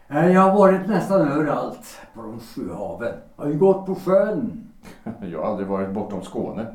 Eh, 0.09 0.27
Jag 0.33 0.41
har 0.41 0.59
varit 0.59 0.89
nästan 0.89 1.29
överallt 1.29 2.01
på 2.15 2.23
de 2.23 2.41
sju 2.41 2.73
haven. 2.73 3.15
Jag 3.37 3.45
har 3.45 3.51
ju 3.51 3.59
gått 3.59 3.87
på 3.87 3.95
sjön. 3.95 4.69
Jag 5.21 5.39
har 5.43 5.51
aldrig 5.51 5.69
varit 5.69 5.95
bortom 5.95 6.23
Skåne. 6.23 6.67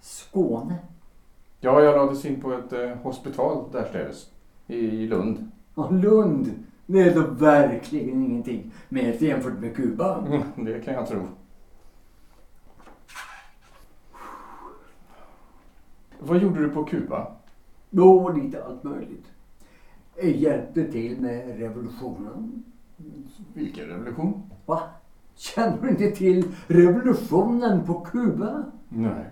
Skåne. 0.00 0.76
Ja, 1.60 1.80
jag 1.80 1.96
lades 1.96 2.24
in 2.24 2.40
på 2.40 2.52
ett 2.52 2.72
eh, 2.72 2.88
hospital 3.02 3.64
därstädes. 3.72 4.30
I 4.66 5.06
Lund. 5.06 5.50
Ja, 5.74 5.88
Lund. 5.90 6.50
Det 6.86 7.00
är 7.00 7.14
då 7.14 7.20
verkligen 7.20 8.24
ingenting 8.24 8.72
med 8.88 9.22
jämfört 9.22 9.58
med 9.60 9.76
Kuba. 9.76 10.18
Mm, 10.26 10.42
det 10.56 10.80
kan 10.80 10.94
jag 10.94 11.06
tro. 11.06 11.20
Vad 16.18 16.38
gjorde 16.38 16.60
du 16.60 16.68
på 16.68 16.84
Kuba? 16.84 17.26
Jo, 17.90 18.28
lite 18.28 18.64
allt 18.64 18.82
möjligt. 18.82 19.26
Hjälpte 20.22 20.92
till 20.92 21.20
med 21.20 21.58
revolutionen. 21.58 22.64
Vilken 23.54 23.86
revolution? 23.86 24.42
Va? 24.66 24.80
Känner 25.34 25.82
du 25.82 25.88
inte 25.88 26.10
till 26.10 26.44
revolutionen 26.66 27.86
på 27.86 28.00
Kuba? 28.00 28.64
Nej. 28.88 29.30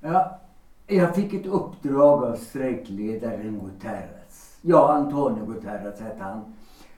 Ja, 0.00 0.40
jag 0.86 1.14
fick 1.14 1.34
ett 1.34 1.46
uppdrag 1.46 2.24
av 2.24 2.36
strejkledaren 2.36 3.60
Guterres. 3.60 4.58
Ja, 4.62 4.92
Antonio 4.92 5.46
Guterres 5.46 6.00
hette 6.00 6.22
han. 6.22 6.54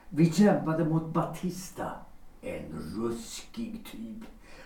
Vi 0.09 0.31
kämpade 0.31 0.85
mot 0.85 1.13
Batista. 1.13 1.91
En 2.41 2.63
ruskig 2.95 3.85
typ. 3.91 4.23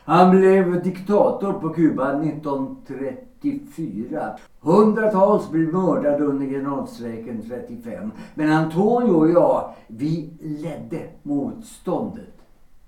Han 0.07 0.31
blev 0.31 0.83
diktator 0.83 1.53
på 1.53 1.69
Kuba 1.69 2.23
1934. 2.23 4.37
Hundratals 4.59 5.51
blev 5.51 5.73
mördade 5.73 6.25
under 6.25 6.45
generalstrejken 6.45 7.41
35. 7.49 8.11
Men 8.35 8.51
Antonio 8.51 9.11
och 9.11 9.29
jag, 9.29 9.73
vi 9.87 10.29
ledde 10.41 11.01
motståndet. 11.23 12.33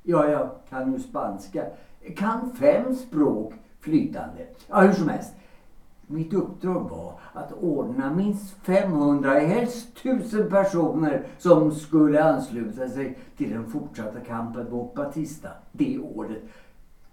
Ja, 0.03 0.29
jag 0.29 0.49
kan 0.69 0.93
ju 0.93 0.99
spanska. 0.99 1.63
Kan 2.17 2.51
fem 2.59 2.95
språk 2.95 3.53
flytande. 3.79 4.47
Ja, 4.67 4.81
hur 4.81 4.93
som 4.93 5.09
helst. 5.09 5.33
Mitt 6.07 6.33
uppdrag 6.33 6.89
var 6.89 7.13
att 7.33 7.53
ordna 7.53 8.13
minst 8.13 8.55
500, 8.63 9.29
helst 9.29 9.97
1000 9.97 10.49
personer 10.49 11.23
som 11.37 11.71
skulle 11.71 12.23
ansluta 12.23 12.89
sig 12.89 13.17
till 13.37 13.49
den 13.49 13.65
fortsatta 13.65 14.19
kampen 14.19 14.71
mot 14.71 14.93
Batista 14.93 15.49
det 15.71 15.99
året. 15.99 16.41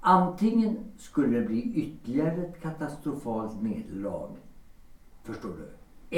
Antingen 0.09 0.79
skulle 0.99 1.41
det 1.41 1.47
bli 1.47 1.73
ytterligare 1.75 2.43
ett 2.43 2.63
katastrofalt 2.63 3.63
nederlag. 3.63 4.31
Förstår 5.23 5.49
du? 5.49 5.69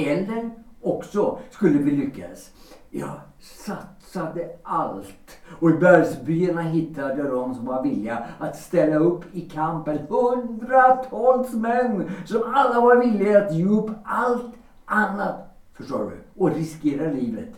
Eller 0.01 0.51
också 0.83 1.39
skulle 1.51 1.79
vi 1.79 1.91
lyckas. 1.91 2.51
Jag 2.91 3.21
satsade 3.41 4.51
allt. 4.63 5.39
Och 5.61 5.71
i 5.71 5.73
bergsbyarna 5.73 6.63
hittade 6.63 7.19
jag 7.19 7.31
de 7.31 7.55
som 7.55 7.67
var 7.67 7.83
villiga 7.83 8.27
att 8.39 8.57
ställa 8.57 8.97
upp 8.97 9.25
i 9.33 9.41
kampen. 9.41 9.99
Hundratals 10.09 11.53
män 11.53 12.11
som 12.25 12.43
alla 12.55 12.81
var 12.81 12.97
villiga 12.97 13.45
att 13.45 13.55
ge 13.55 13.65
upp 13.65 13.91
allt 14.05 14.55
annat. 14.85 15.57
Förstår 15.73 16.11
du? 16.11 16.43
Och 16.43 16.51
riskera 16.51 17.13
livet 17.13 17.55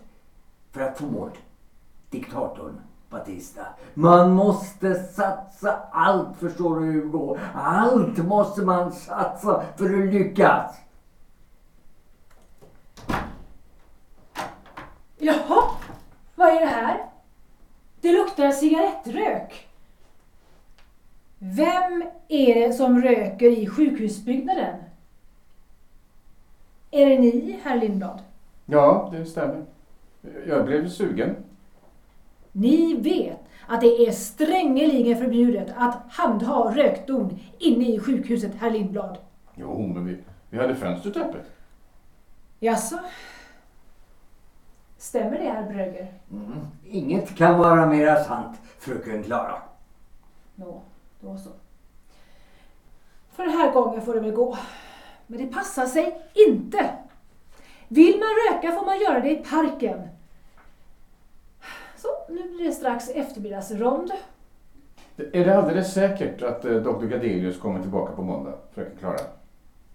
för 0.70 0.80
att 0.80 0.98
få 0.98 1.06
bort 1.06 1.38
diktatorn 2.10 2.80
Batista. 3.10 3.66
Man 3.94 4.32
måste 4.32 4.94
satsa 4.94 5.80
allt, 5.90 6.36
förstår 6.38 6.80
du 6.80 6.86
Hugo. 6.86 7.38
Allt 7.54 8.18
måste 8.18 8.62
man 8.62 8.92
satsa 8.92 9.64
för 9.76 9.84
att 9.84 10.14
lyckas. 10.14 10.76
Jaha, 15.18 15.70
vad 16.34 16.48
är 16.48 16.60
det 16.60 16.66
här? 16.66 17.04
Det 18.00 18.12
luktar 18.12 18.50
cigarettrök. 18.50 19.68
Vem 21.38 22.04
är 22.28 22.54
det 22.54 22.72
som 22.72 23.02
röker 23.02 23.58
i 23.58 23.66
sjukhusbyggnaden? 23.66 24.76
Är 26.90 27.06
det 27.06 27.18
ni, 27.18 27.60
herr 27.62 27.76
Lindblad? 27.76 28.22
Ja, 28.66 29.08
det 29.12 29.24
stämmer. 29.24 29.64
Jag 30.46 30.64
blev 30.64 30.88
sugen. 30.88 31.36
Ni 32.52 32.94
vet 32.94 33.40
att 33.66 33.80
det 33.80 34.06
är 34.06 34.12
strängeligen 34.12 35.18
förbjudet 35.18 35.74
att 35.76 35.98
handha 36.10 36.74
rökdon 36.74 37.38
inne 37.58 37.88
i 37.88 37.98
sjukhuset, 38.00 38.54
herr 38.54 38.70
Lindblad. 38.70 39.18
Jo, 39.54 39.86
men 39.86 40.06
vi, 40.06 40.18
vi 40.50 40.58
hade 40.58 40.74
fönstret 40.74 41.16
öppet. 41.16 41.46
Jaså? 42.58 42.98
Stämmer 44.98 45.38
det, 45.38 45.50
herr 45.50 45.72
Bröger? 45.72 46.12
Mm. 46.30 46.66
Inget 46.84 47.36
kan 47.36 47.58
vara 47.58 47.86
mera 47.86 48.24
sant, 48.24 48.58
fröken 48.78 49.22
Klara. 49.22 49.62
Nå, 50.54 50.82
då 51.20 51.38
så. 51.38 51.50
För 53.32 53.42
den 53.42 53.52
här 53.52 53.72
gången 53.72 54.02
får 54.02 54.14
det 54.14 54.20
väl 54.20 54.32
gå. 54.32 54.58
Men 55.26 55.38
det 55.38 55.46
passar 55.46 55.86
sig 55.86 56.20
inte. 56.48 56.90
Vill 57.88 58.18
man 58.18 58.28
röka 58.28 58.72
får 58.72 58.86
man 58.86 59.00
göra 59.00 59.20
det 59.20 59.30
i 59.30 59.36
parken. 59.36 60.08
Nu 62.30 62.48
blir 62.48 62.64
det 62.64 62.72
strax 62.72 63.08
eftermiddagsrond. 63.08 64.10
Är 65.16 65.44
det 65.44 65.58
alldeles 65.58 65.92
säkert 65.92 66.42
att 66.42 66.64
eh, 66.64 66.72
Dr. 66.72 67.06
Gadelius 67.06 67.58
kommer 67.58 67.80
tillbaka 67.80 68.12
på 68.12 68.22
måndag, 68.22 68.54
fröken 68.74 68.96
Klara? 68.98 69.20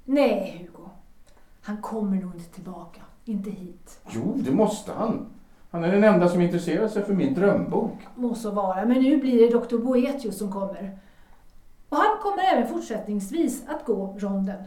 Nej, 0.06 0.58
Hugo. 0.60 0.90
Han 1.62 1.78
kommer 1.78 2.22
nog 2.22 2.36
inte 2.36 2.50
tillbaka. 2.50 3.02
Inte 3.26 3.50
hit. 3.50 4.00
Jo, 4.10 4.34
det 4.36 4.52
måste 4.52 4.92
han. 4.94 5.26
Han 5.72 5.84
är 5.84 5.92
den 5.92 6.04
enda 6.04 6.30
som 6.30 6.42
intresserar 6.42 6.88
sig 6.88 7.04
för 7.04 7.14
min 7.14 7.34
drömbok. 7.34 7.98
Må 8.16 8.36
så 8.36 8.52
vara, 8.52 8.86
men 8.86 9.02
nu 9.02 9.18
blir 9.18 9.40
det 9.40 9.58
Dr. 9.58 9.78
Boetius 9.78 10.38
som 10.38 10.52
kommer. 10.52 11.00
Och 11.90 11.98
han 11.98 12.18
kommer 12.22 12.44
även 12.54 12.68
fortsättningsvis 12.68 13.64
att 13.68 13.86
gå 13.86 14.16
ronden. 14.20 14.64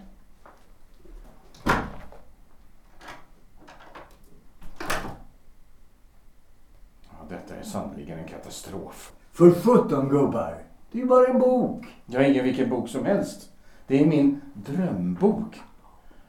Detta 7.29 7.57
är 7.57 7.63
sannerligen 7.63 8.19
en 8.19 8.29
katastrof. 8.29 9.13
För 9.33 9.51
sjutton 9.51 10.09
gubbar. 10.09 10.55
Det 10.93 11.01
är 11.01 11.07
bara 11.07 11.27
en 11.27 11.39
bok. 11.39 11.87
Jag 12.07 12.25
är 12.25 12.31
ingen 12.31 12.45
vilken 12.45 12.71
bok 12.71 12.89
som 12.89 13.05
helst. 13.05 13.51
Det 13.87 14.03
är 14.03 14.07
min 14.07 14.41
drömbok. 14.55 15.61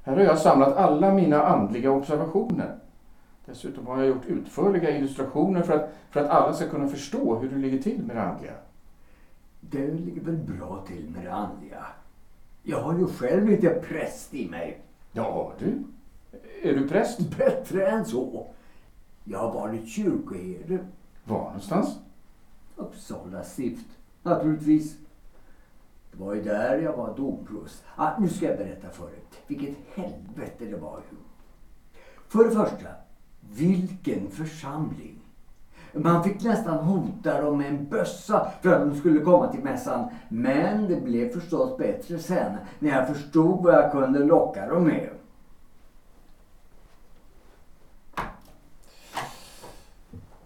Här 0.03 0.15
har 0.15 0.23
jag 0.23 0.39
samlat 0.39 0.77
alla 0.77 1.13
mina 1.13 1.43
andliga 1.43 1.91
observationer. 1.91 2.75
Dessutom 3.45 3.87
har 3.87 3.97
jag 3.97 4.07
gjort 4.07 4.25
utförliga 4.25 4.97
illustrationer 4.97 5.61
för 5.61 5.73
att, 5.73 5.89
för 6.09 6.19
att 6.19 6.29
alla 6.29 6.53
ska 6.53 6.69
kunna 6.69 6.87
förstå 6.87 7.39
hur 7.39 7.49
det 7.49 7.55
ligger 7.55 7.81
till 7.81 8.03
med 8.03 8.15
det 8.15 8.21
andliga. 8.23 8.53
Det 9.59 9.87
ligger 9.87 10.21
väl 10.21 10.37
bra 10.37 10.83
till 10.87 11.09
med 11.09 11.25
det 11.25 11.33
andliga. 11.33 11.85
Jag 12.63 12.81
har 12.81 12.97
ju 12.97 13.07
själv 13.07 13.49
lite 13.49 13.69
präst 13.69 14.33
i 14.33 14.49
mig. 14.49 14.81
Ja, 15.11 15.53
du. 15.59 15.83
Är 16.63 16.73
du 16.73 16.89
präst? 16.89 17.37
Bättre 17.37 17.87
än 17.87 18.05
så. 18.05 18.47
Jag 19.31 19.39
har 19.39 19.53
varit 19.53 19.87
kyrkoherde. 19.87 20.79
Var 21.23 21.43
någonstans? 21.43 21.99
Uppsala 22.75 23.43
stift, 23.43 23.85
naturligtvis. 24.23 24.97
Det 26.11 26.23
var 26.23 26.33
ju 26.33 26.43
där 26.43 26.77
jag 26.77 26.97
var 26.97 27.17
domprost. 27.17 27.83
Ah, 27.95 28.11
nu 28.19 28.29
ska 28.29 28.45
jag 28.45 28.57
berätta 28.57 28.89
för 28.89 29.03
er. 29.05 29.19
Vilket 29.47 29.75
helvete 29.95 30.65
det 30.65 30.77
var. 30.77 30.99
För 32.27 32.43
det 32.43 32.51
första, 32.51 32.87
vilken 33.39 34.31
församling. 34.31 35.15
Man 35.93 36.23
fick 36.23 36.43
nästan 36.43 36.77
hota 36.77 37.41
dem 37.41 37.57
med 37.57 37.67
en 37.67 37.89
bössa 37.89 38.51
för 38.61 38.73
att 38.73 38.89
de 38.89 38.99
skulle 38.99 39.19
komma 39.19 39.51
till 39.51 39.63
mässan. 39.63 40.09
Men 40.29 40.87
det 40.87 41.01
blev 41.01 41.29
förstås 41.33 41.77
bättre 41.77 42.19
sen 42.19 42.57
när 42.79 42.89
jag 42.89 43.07
förstod 43.07 43.63
vad 43.63 43.73
jag 43.73 43.91
kunde 43.91 44.19
locka 44.19 44.67
dem 44.67 44.83
med. 44.83 45.09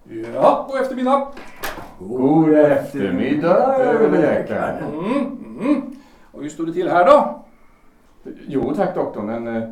Ja, 0.04 0.68
god 0.70 0.82
eftermiddag. 0.82 1.28
God 2.00 2.54
eftermiddag, 2.54 3.76
överläkare. 3.78 4.84
Mm, 4.94 5.58
mm. 5.60 5.96
Och 6.32 6.42
hur 6.42 6.50
står 6.50 6.66
det 6.66 6.74
till 6.74 6.90
här 6.90 7.06
då? 7.06 7.44
Jo 8.48 8.74
tack 8.76 8.96
doktorn, 8.96 9.30
en, 9.30 9.48
eh, 9.48 9.64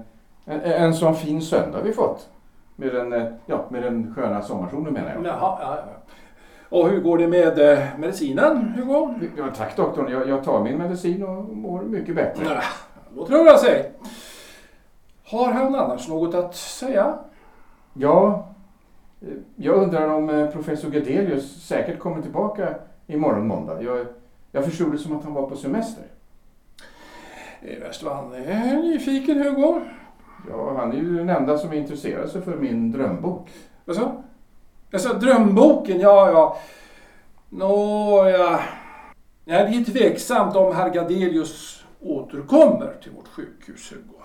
en, 0.45 0.61
en 0.61 0.93
sån 0.93 1.15
fin 1.15 1.41
söndag 1.41 1.81
vi 1.81 1.93
fått. 1.93 2.29
Med 2.75 2.93
den, 2.93 3.13
eh, 3.13 3.25
ja, 3.45 3.65
med 3.69 3.83
den 3.83 4.13
sköna 4.15 4.41
sommarsolen 4.41 4.93
menar 4.93 5.13
jag. 5.15 5.25
Jaha, 5.25 5.57
ja, 5.61 5.77
ja. 5.77 5.83
Och 6.69 6.89
hur 6.89 7.01
går 7.01 7.17
det 7.17 7.27
med 7.27 7.59
eh, 7.59 7.79
medicinen, 7.97 8.73
Hugo? 8.77 9.13
Ja, 9.37 9.43
tack 9.55 9.75
doktorn, 9.75 10.11
jag, 10.11 10.29
jag 10.29 10.43
tar 10.43 10.63
min 10.63 10.77
medicin 10.77 11.23
och 11.23 11.57
mår 11.57 11.81
mycket 11.81 12.15
bättre. 12.15 12.45
Ja, 12.45 12.61
låter 13.15 13.33
höra 13.33 13.57
sig. 13.57 13.91
Har 15.25 15.51
han 15.51 15.75
annars 15.75 16.07
något 16.07 16.35
att 16.35 16.55
säga? 16.55 17.13
Ja, 17.93 18.50
jag 19.55 19.75
undrar 19.75 20.07
om 20.07 20.29
eh, 20.29 20.47
professor 20.47 20.89
Gadelius 20.89 21.65
säkert 21.67 21.99
kommer 21.99 22.21
tillbaka 22.21 22.75
imorgon 23.07 23.47
måndag. 23.47 23.81
Jag, 23.83 24.05
jag 24.51 24.65
förstod 24.65 24.91
det 24.91 24.97
som 24.97 25.17
att 25.17 25.23
han 25.23 25.33
var 25.33 25.49
på 25.49 25.55
semester. 25.55 26.03
Är 27.61 28.05
vad 28.05 28.15
han 28.15 28.33
är 28.33 28.81
nyfiken, 28.81 29.43
Hugo. 29.43 29.81
Ja, 30.49 30.77
han 30.77 30.91
är 30.91 30.95
ju 30.95 31.17
den 31.17 31.29
enda 31.29 31.57
som 31.57 31.73
intresserar 31.73 32.27
sig 32.27 32.41
för 32.41 32.55
min 32.55 32.91
drömbok. 32.91 33.49
Vad 33.85 33.95
så? 33.95 34.23
Alltså, 34.93 35.13
drömboken, 35.13 35.99
ja, 35.99 36.31
ja. 36.31 36.57
Nåja. 37.49 38.59
Ja, 39.45 39.63
det 39.63 39.75
är 39.75 39.83
tveksamt 39.83 40.55
om 40.55 40.75
herr 40.75 40.89
Gadelius 40.89 41.85
återkommer 41.99 42.93
till 43.03 43.11
vårt 43.11 43.27
sjukhus, 43.27 43.93
Hugo. 43.93 44.21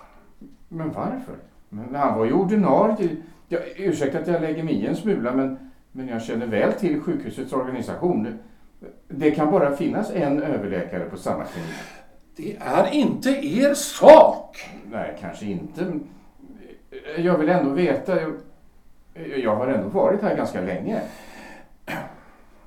Men 0.69 0.93
varför? 0.93 1.37
Men 1.69 1.95
han 1.95 2.19
var 2.19 2.25
ju 2.25 2.33
ordinarie. 2.33 3.17
Ja, 3.49 3.59
ursäkta 3.77 4.19
att 4.19 4.27
jag 4.27 4.41
lägger 4.41 4.63
mig 4.63 4.75
i 4.75 4.87
en 4.87 4.97
smula, 4.97 5.33
men, 5.33 5.59
men 5.93 6.09
jag 6.09 6.23
känner 6.23 6.47
väl 6.47 6.73
till 6.73 7.01
sjukhusets 7.01 7.53
organisation. 7.53 8.39
Det, 9.09 9.31
kan 9.31 9.51
bara 9.51 9.77
finnas 9.77 10.11
en 10.11 10.43
överläkare 10.43 11.05
på 11.05 11.17
samma 11.17 11.45
klinik. 11.45 11.75
Det 12.37 12.57
är 12.61 12.95
inte 12.95 13.31
er 13.31 13.75
sak. 13.75 14.71
Nej, 14.91 15.17
kanske 15.21 15.47
inte. 15.47 15.93
Jag 17.17 17.39
vill 17.39 17.49
ändå 17.49 17.71
veta. 17.71 18.21
Jag, 18.21 18.33
jag 19.39 19.57
har 19.57 19.67
ändå 19.67 19.89
varit 19.89 20.23
här 20.23 20.37
ganska 20.37 20.61
länge. 20.61 21.01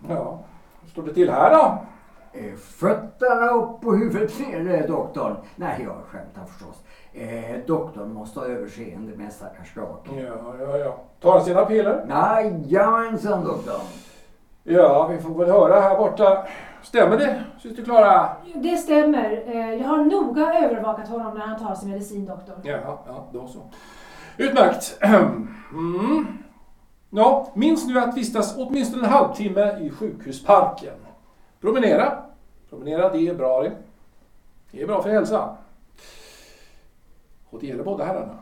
Ja, 0.10 0.44
hur 0.82 0.90
står 0.90 1.04
det 1.04 1.14
till 1.14 1.30
här 1.30 1.50
då? 1.50 1.86
Eh, 2.34 2.54
Fötterna 2.56 3.50
upp 3.52 3.86
och 3.86 3.98
huvudet 3.98 4.40
ner, 4.40 4.88
doktorn. 4.88 5.36
Nej, 5.56 5.82
jag 5.84 5.96
skämtar 6.10 6.46
förstås. 6.52 6.84
Eh, 7.14 7.66
doktorn 7.68 8.14
måste 8.14 8.40
ha 8.40 8.48
överseende 8.48 9.18
med 9.18 9.34
stackars 9.34 9.74
Drake. 9.74 10.22
Ja, 10.22 10.54
ja, 10.60 10.78
ja. 10.78 10.98
Tar 11.22 11.32
han 11.32 11.46
sina 11.46 11.66
piller? 11.66 12.06
Jajamensan, 12.68 13.44
doktorn. 13.46 13.82
Ja, 14.64 15.08
vi 15.08 15.18
får 15.18 15.30
väl 15.36 15.50
höra 15.52 15.80
här 15.82 15.98
borta. 15.98 16.46
Stämmer 16.84 17.18
det, 17.18 17.44
syster 17.62 17.84
Klara? 17.84 18.30
Det 18.56 18.78
stämmer. 18.78 19.44
Eh, 19.48 19.74
Jag 19.74 19.88
har 19.88 19.98
noga 20.06 20.54
övervakat 20.66 21.08
honom 21.08 21.34
när 21.38 21.46
han 21.48 21.60
tar 21.60 21.76
sin 21.76 21.90
medicin, 21.90 22.26
doktor. 22.26 22.56
Ja, 22.64 22.78
ja, 23.08 23.28
då 23.34 23.48
så. 23.48 23.60
Utmärkt. 24.38 24.98
Mm. 25.72 26.28
Ja, 27.10 27.48
minns 27.54 27.88
nu 27.88 28.00
att 28.00 28.18
vistas 28.18 28.56
åtminstone 28.58 29.08
en 29.08 29.14
halvtimme 29.14 29.80
i 29.80 29.90
sjukhusparken. 29.90 30.94
Promenera. 31.62 32.24
Promenera, 32.70 33.10
det 33.10 33.28
är 33.28 33.36
bra 33.36 33.62
det. 33.62 33.72
Det 34.72 34.82
är 34.82 34.88
bra 34.88 35.04
för 35.04 35.10
hälsan. 35.10 35.56
Och 37.50 37.60
det 37.60 37.68
gäller 37.68 37.84
båda 37.84 38.06
herrarna. 38.06 38.38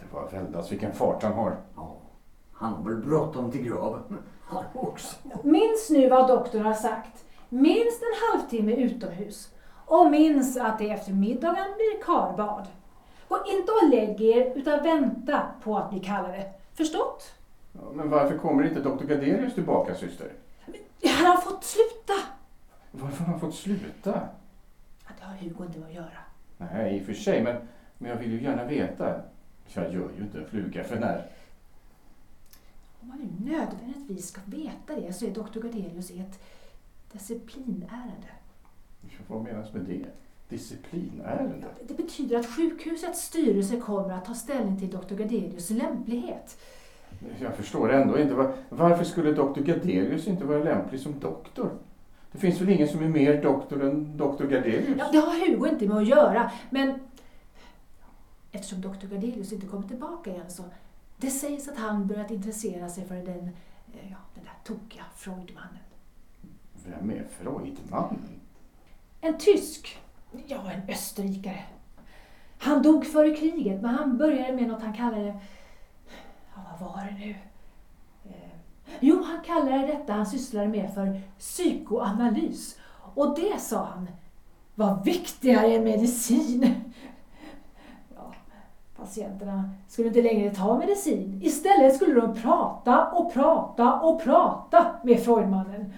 Det 0.00 0.12
var 0.12 0.30
väldigt 0.30 0.72
vilken 0.72 0.92
fart 0.92 1.22
han 1.22 1.32
har. 1.32 1.56
Ja, 1.76 1.96
han 2.52 2.72
har 2.72 2.84
väl 2.84 2.96
bråttom 2.96 3.50
till 3.50 3.62
graven. 3.62 4.02
Han 4.48 4.64
också. 4.74 5.16
Minns 5.42 5.90
nu 5.90 6.08
vad 6.08 6.28
doktorn 6.28 6.62
har 6.62 6.74
sagt. 6.74 7.24
minst 7.48 8.02
en 8.02 8.32
halvtimme 8.32 8.72
utomhus. 8.72 9.50
Och 9.86 10.10
minns 10.10 10.56
att 10.56 10.78
det 10.78 10.90
efter 10.90 11.12
middagen 11.12 11.66
blir 11.76 12.02
karbad. 12.02 12.66
Gå 13.28 13.38
inte 13.46 13.72
och 13.72 13.88
lägg 13.90 14.20
er 14.20 14.52
utan 14.54 14.82
vänta 14.82 15.42
på 15.62 15.76
att 15.76 15.90
bli 15.90 16.00
kallade. 16.00 16.52
Förstått? 16.76 17.34
Ja, 17.72 17.80
men 17.94 18.10
varför 18.10 18.38
kommer 18.38 18.64
inte 18.68 18.80
doktor 18.80 19.06
Gardelius 19.06 19.54
tillbaka 19.54 19.94
syster? 19.94 20.32
Han 21.04 21.26
har 21.26 21.36
fått 21.36 21.64
sluta! 21.64 22.12
Varför 22.90 23.24
har 23.24 23.30
han 23.30 23.40
fått 23.40 23.54
sluta? 23.54 24.28
Ja, 25.04 25.10
Det 25.18 25.24
har 25.24 25.34
Hugo 25.34 25.64
inte 25.64 25.78
med 25.78 25.88
att 25.88 25.94
göra. 25.94 26.18
Nej, 26.58 26.96
i 26.96 27.02
och 27.02 27.06
för 27.06 27.12
sig, 27.14 27.42
men, 27.42 27.56
men 27.98 28.10
jag 28.10 28.16
vill 28.18 28.32
ju 28.32 28.42
gärna 28.42 28.64
veta. 28.64 29.20
Jag 29.74 29.84
gör 29.92 30.10
ju 30.16 30.22
inte 30.22 30.38
en 30.38 30.46
fluga 30.48 30.84
för 30.84 30.98
när. 31.00 31.26
Om 33.00 33.08
man 33.08 33.18
nu 33.18 33.50
nödvändigtvis 33.50 34.28
ska 34.28 34.40
veta 34.44 35.00
det 35.00 35.12
så 35.12 35.26
är 35.26 35.30
doktor 35.30 35.62
Gardelius 35.62 36.10
i 36.10 36.20
ett 36.20 36.40
disciplinärende. 37.12 38.28
Vad 39.26 39.42
menas 39.42 39.72
med 39.72 39.82
det? 39.82 40.06
Disciplinärende? 40.48 41.66
Det 41.88 41.94
betyder 41.96 42.38
att 42.38 42.46
sjukhusets 42.46 43.20
styrelse 43.22 43.80
kommer 43.80 44.10
att 44.14 44.24
ta 44.24 44.34
ställning 44.34 44.78
till 44.78 44.90
doktor 44.90 45.16
Gardelius 45.16 45.70
lämplighet. 45.70 46.58
Jag 47.40 47.54
förstår 47.56 47.92
ändå 47.92 48.18
inte. 48.18 48.34
var- 48.34 48.52
Varför 48.68 49.04
skulle 49.04 49.32
doktor 49.32 49.62
Gardelius 49.62 50.26
inte 50.26 50.44
vara 50.44 50.58
lämplig 50.64 51.00
som 51.00 51.20
doktor? 51.20 51.70
Det 52.32 52.38
finns 52.38 52.60
väl 52.60 52.68
ingen 52.68 52.88
som 52.88 53.02
är 53.02 53.08
mer 53.08 53.42
doktor 53.42 53.84
än 53.84 54.16
doktor 54.16 54.46
Gardelius? 54.46 54.98
Ja, 54.98 55.08
det 55.12 55.18
har 55.18 55.46
Hugo 55.48 55.68
inte 55.68 55.88
med 55.88 55.96
att 55.96 56.08
göra, 56.08 56.50
men 56.70 56.94
eftersom 58.52 58.80
doktor 58.80 59.08
Gardelius 59.08 59.52
inte 59.52 59.66
kommer 59.66 59.88
tillbaka 59.88 60.30
igen 60.30 60.50
så 60.50 60.62
det 61.16 61.30
sägs 61.30 61.68
att 61.68 61.76
han 61.78 62.06
börjat 62.06 62.30
intressera 62.30 62.88
sig 62.88 63.04
för 63.04 63.14
den, 63.14 63.26
eh, 63.94 64.10
ja, 64.10 64.16
den 64.34 64.44
där 64.44 64.54
tokiga 64.64 65.02
Freudmannen. 65.16 65.78
Vem 66.86 67.10
är 67.10 67.24
Freudmannen? 67.30 68.40
En 69.20 69.38
tysk, 69.38 69.98
ja 70.46 70.70
en 70.70 70.88
österrikare. 70.88 71.64
Han 72.58 72.82
dog 72.82 73.06
före 73.06 73.36
kriget 73.36 73.82
men 73.82 73.94
han 73.94 74.16
började 74.16 74.52
med 74.52 74.68
något 74.68 74.82
han 74.82 74.92
kallade, 74.92 75.38
ja 76.54 76.60
vad 76.80 76.90
var 76.90 77.04
det 77.04 77.26
nu? 77.26 77.30
Eh, 78.24 78.58
jo, 79.00 79.22
han 79.22 79.40
kallade 79.44 79.86
detta 79.86 80.12
han 80.12 80.26
sysslade 80.26 80.68
med 80.68 80.94
för 80.94 81.20
psykoanalys. 81.38 82.78
Och 83.14 83.36
det 83.36 83.60
sa 83.60 83.84
han 83.84 84.08
var 84.74 85.04
viktigare 85.04 85.66
än 85.66 85.84
medicin. 85.84 86.92
Ja, 88.14 88.34
patienterna 88.96 89.70
skulle 89.88 90.08
inte 90.08 90.22
längre 90.22 90.54
ta 90.54 90.78
medicin. 90.78 91.40
Istället 91.42 91.96
skulle 91.96 92.20
de 92.20 92.34
prata 92.34 93.08
och 93.08 93.32
prata 93.32 94.00
och 94.00 94.22
prata 94.22 94.86
med 95.02 95.24
Freudmannen. 95.24 95.92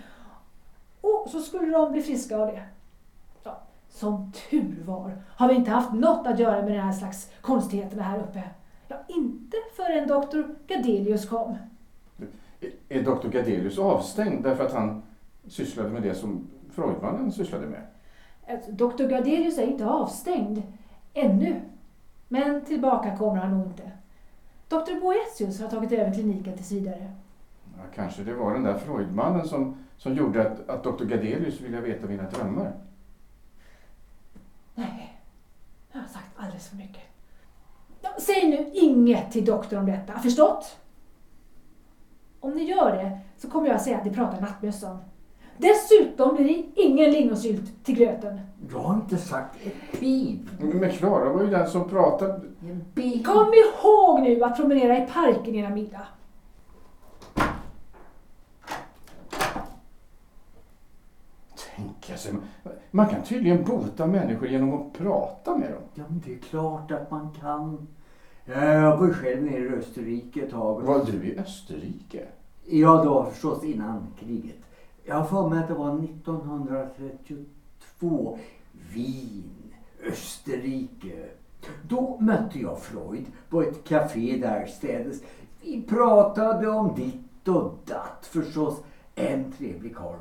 Och 1.00 1.26
så 1.30 1.40
skulle 1.40 1.72
de 1.72 1.92
bli 1.92 2.02
friska 2.02 2.38
av 2.38 2.46
det. 2.46 2.62
Som 3.88 4.32
tur 4.50 4.82
var 4.86 5.12
har 5.28 5.48
vi 5.48 5.54
inte 5.54 5.70
haft 5.70 5.92
något 5.92 6.26
att 6.26 6.38
göra 6.38 6.62
med 6.62 6.72
den 6.72 6.80
här 6.80 6.92
slags 6.92 7.30
konstigheterna 7.40 8.02
här 8.02 8.18
uppe. 8.18 8.42
Ja, 8.88 8.96
inte 9.08 9.56
förrän 9.76 10.08
doktor 10.08 10.54
Gardelius 10.66 11.28
kom. 11.28 11.56
Är- 12.88 13.02
doktor 13.02 13.28
Gardelius 13.28 13.78
avstängd 13.78 14.42
därför 14.44 14.66
att 14.66 14.72
han 14.72 15.02
sysslade 15.46 15.88
med 15.88 16.02
det 16.02 16.14
som 16.14 16.46
Freudmannen 16.70 17.32
sysslade 17.32 17.66
med? 17.66 17.82
Doktor 18.68 19.08
Gardelius 19.08 19.58
är 19.58 19.66
inte 19.66 19.86
avstängd. 19.86 20.62
Ännu. 21.14 21.60
Men 22.28 22.64
tillbaka 22.64 23.16
kommer 23.16 23.36
han 23.36 23.58
nog 23.58 23.66
inte. 23.66 23.90
Doktor 24.68 25.00
Boetius 25.00 25.60
har 25.60 25.68
tagit 25.68 25.92
över 25.92 26.12
kliniken 26.12 26.56
tills 26.56 26.72
vidare. 26.72 27.12
Ja, 27.76 27.82
kanske 27.94 28.22
det 28.24 28.34
var 28.34 28.54
den 28.54 28.62
där 28.62 28.78
Freudmannen 28.78 29.48
som, 29.48 29.76
som 29.96 30.14
gjorde 30.14 30.50
att, 30.50 30.68
att 30.68 30.84
doktor 30.84 31.04
Gardelius 31.04 31.60
ville 31.60 31.80
veta 31.80 32.06
mina 32.06 32.30
drömmar. 32.30 32.72
Nej, 34.78 35.20
jag 35.92 36.00
har 36.00 36.08
sagt 36.08 36.28
alldeles 36.36 36.68
för 36.68 36.76
mycket. 36.76 37.02
Ja, 38.00 38.10
säg 38.18 38.50
nu 38.50 38.70
inget 38.72 39.32
till 39.32 39.44
doktorn 39.44 39.78
om 39.78 39.86
detta, 39.86 40.18
förstått? 40.18 40.78
Om 42.40 42.50
ni 42.50 42.62
gör 42.62 42.92
det 42.92 43.18
så 43.36 43.50
kommer 43.50 43.68
jag 43.68 43.80
säga 43.80 43.98
att 43.98 44.04
ni 44.04 44.10
pratar 44.10 44.40
nattmössan. 44.40 44.98
Dessutom 45.56 46.36
blir 46.36 46.44
det 46.44 46.82
ingen 46.82 47.10
lingonsylt 47.10 47.84
till 47.84 47.94
gröten. 47.94 48.40
Jag 48.72 48.78
har 48.78 48.94
inte 48.94 49.16
sagt 49.16 49.66
ett 49.66 50.00
pip. 50.00 50.40
Men 50.60 50.90
Klara 50.90 51.32
var 51.32 51.42
ju 51.42 51.50
den 51.50 51.70
som 51.70 51.88
pratade. 51.88 52.40
Pip. 52.94 53.26
Kom 53.26 53.54
ihåg 53.54 54.20
nu 54.20 54.42
att 54.44 54.56
promenera 54.56 54.98
i 54.98 55.06
parken 55.06 55.54
innan 55.54 55.74
middag. 55.74 56.06
Tänka 61.76 62.16
sig, 62.16 62.34
man 62.98 63.08
kan 63.08 63.22
tydligen 63.22 63.64
bota 63.64 64.06
människor 64.06 64.48
genom 64.48 64.74
att 64.74 64.92
prata 64.92 65.56
med 65.56 65.70
dem. 65.70 65.82
Ja, 65.94 66.04
men 66.08 66.22
det 66.26 66.34
är 66.34 66.38
klart 66.38 66.90
att 66.90 67.10
man 67.10 67.30
kan. 67.40 67.88
Ja, 68.44 68.64
Jag 68.64 68.96
var 68.96 69.12
själv 69.12 69.42
nere 69.42 69.64
i 69.64 69.68
Österrike 69.68 70.42
ett 70.42 70.50
tag. 70.50 70.82
Var 70.82 71.04
du 71.04 71.24
i 71.24 71.38
Österrike? 71.38 72.26
Ja, 72.64 73.04
då 73.04 73.24
förstås 73.24 73.64
innan 73.64 74.06
kriget. 74.20 74.56
Jag 75.04 75.14
har 75.14 75.24
för 75.24 75.48
mig 75.48 75.58
att 75.58 75.68
det 75.68 75.74
var 75.74 76.04
1932. 76.04 78.38
Wien, 78.94 79.72
Österrike. 80.12 81.26
Då 81.82 82.16
mötte 82.20 82.58
jag 82.58 82.80
Freud 82.80 83.26
på 83.48 83.62
ett 83.62 83.84
café 83.84 84.36
därstädes. 84.36 85.22
Vi 85.62 85.82
pratade 85.82 86.68
om 86.68 86.94
ditt 86.94 87.48
och 87.48 87.78
datt 87.84 88.28
förstås. 88.30 88.82
En 89.14 89.52
trevlig 89.52 89.96
karl. 89.96 90.16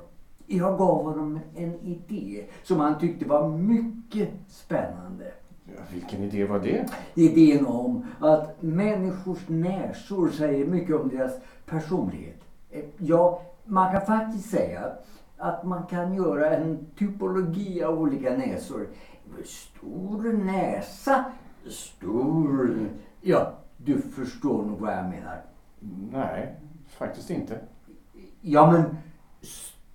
Jag 0.50 0.78
gav 0.78 1.04
honom 1.04 1.40
en 1.56 1.80
idé 1.80 2.46
som 2.64 2.80
han 2.80 3.00
tyckte 3.00 3.26
var 3.26 3.50
mycket 3.50 4.30
spännande. 4.48 5.32
Ja, 5.66 5.82
vilken 5.94 6.24
idé 6.24 6.46
var 6.46 6.60
det? 6.60 6.86
Idén 7.16 7.66
om 7.66 8.06
att 8.20 8.62
människors 8.62 9.48
näsor 9.48 10.30
säger 10.30 10.66
mycket 10.66 10.96
om 10.96 11.10
deras 11.10 11.32
personlighet. 11.66 12.40
Eh, 12.70 12.84
Ja, 12.98 13.42
man 13.66 13.92
kan 13.92 14.02
faktiskt 14.06 14.50
säga 14.50 14.92
att 15.38 15.64
man 15.64 15.86
kan 15.86 16.14
göra 16.16 16.50
en 16.58 16.86
typologi 16.98 17.84
av 17.84 18.00
olika 18.00 18.38
näsor. 18.38 18.88
Stor 19.46 20.34
näsa, 20.34 21.26
stor... 21.70 22.90
Ja, 23.22 23.54
du 23.78 24.02
förstår 24.02 24.64
nog 24.66 24.80
vad 24.80 24.94
jag 24.94 25.06
menar. 25.10 25.42
Nej, 26.12 26.56
faktiskt 26.88 27.30
inte. 27.30 27.60
Ja, 28.42 28.72
men 28.72 28.84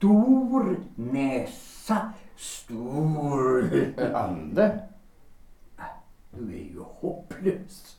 stor 0.02 0.76
näsa, 0.94 2.12
stor... 2.36 3.70
Ande? 4.14 4.78
Du 6.30 6.44
är 6.44 6.58
ju 6.58 6.80
hopplös. 7.00 7.96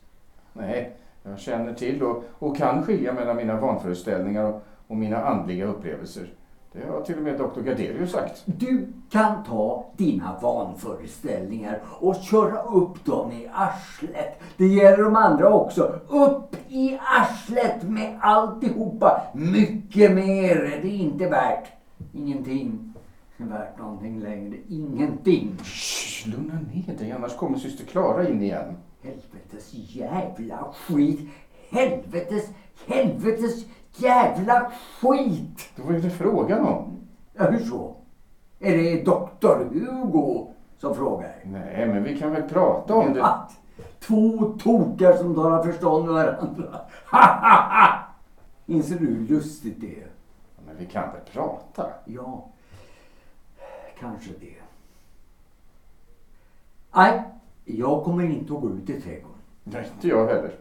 Nej, 0.53 0.95
jag 1.23 1.39
känner 1.39 1.73
till 1.73 2.03
och, 2.03 2.23
och 2.39 2.57
kan 2.57 2.83
skilja 2.83 3.13
mellan 3.13 3.35
mina 3.35 3.59
vanföreställningar 3.59 4.43
och, 4.43 4.63
och 4.87 4.97
mina 4.97 5.25
andliga 5.25 5.65
upplevelser. 5.65 6.33
Det 6.71 6.87
har 6.87 7.01
till 7.01 7.17
och 7.17 7.23
med 7.23 7.37
doktor 7.37 7.61
Gardelius 7.61 8.11
sagt. 8.11 8.43
Du 8.45 8.87
kan 9.11 9.43
ta 9.43 9.85
dina 9.97 10.39
vanföreställningar 10.41 11.81
och 11.99 12.15
köra 12.15 12.61
upp 12.61 13.05
dem 13.05 13.31
i 13.31 13.49
arslet. 13.53 14.39
Det 14.57 14.67
gäller 14.67 15.03
de 15.03 15.15
andra 15.15 15.49
också. 15.53 15.99
Upp 16.09 16.55
i 16.67 16.99
arslet 17.19 17.83
med 17.83 18.19
alltihopa. 18.21 19.21
Mycket 19.33 20.11
mer 20.11 20.55
är 20.55 20.81
det 20.81 20.89
inte 20.89 21.29
värt. 21.29 21.69
Ingenting 22.15 22.93
är 23.37 23.45
värt 23.45 23.79
någonting 23.79 24.19
längre. 24.19 24.57
Ingenting. 24.67 25.57
Shh, 25.63 26.29
lugna 26.29 26.53
ner 26.53 26.97
dig 26.97 27.11
annars 27.11 27.35
kommer 27.35 27.57
syster 27.57 27.85
Klara 27.85 28.29
in 28.29 28.41
igen. 28.41 28.77
Helvetes 29.01 29.73
jävla 29.73 30.73
skit. 30.73 31.19
Helvetes, 31.69 32.49
helvetes 32.87 33.65
jävla 33.95 34.71
skit. 35.01 35.69
Vad 35.75 35.95
är 35.95 35.99
det 35.99 36.09
frågan 36.09 36.65
om? 36.65 36.97
Ja, 37.33 37.49
hur 37.51 37.59
så? 37.59 37.95
Är 38.59 38.77
det 38.77 39.03
doktor 39.05 39.69
Hugo 39.73 40.47
som 40.77 40.95
frågar? 40.95 41.35
Nej, 41.43 41.87
men 41.87 42.03
vi 42.03 42.19
kan 42.19 42.31
väl 42.31 42.49
prata 42.49 42.95
om 42.95 43.13
det. 43.13 43.23
Att 43.23 43.51
två 43.99 44.55
tokar 44.59 45.13
som 45.13 45.35
talar 45.35 45.63
förstånd 45.63 46.05
med 46.05 46.13
varandra. 46.13 46.79
Ha, 47.11 47.19
ha, 47.19 47.61
ha! 47.69 47.99
Inser 48.65 48.99
du 48.99 49.05
hur 49.05 49.27
lustigt 49.27 49.81
det 49.81 50.01
är? 50.01 50.12
Men 50.73 50.85
vi 50.85 50.91
kan 50.91 51.11
väl 51.11 51.21
prata? 51.33 51.93
Ja, 52.05 52.45
kanske 53.99 54.31
det. 54.39 54.55
Nej, 56.95 57.23
jag 57.65 58.03
kommer 58.03 58.23
inte 58.23 58.53
att 58.53 58.61
gå 58.61 58.69
ut 58.69 58.89
i 58.89 59.01
trädgården. 59.01 59.37
Nej, 59.63 59.89
inte 59.95 60.07
jag 60.07 60.27
heller. 60.27 60.55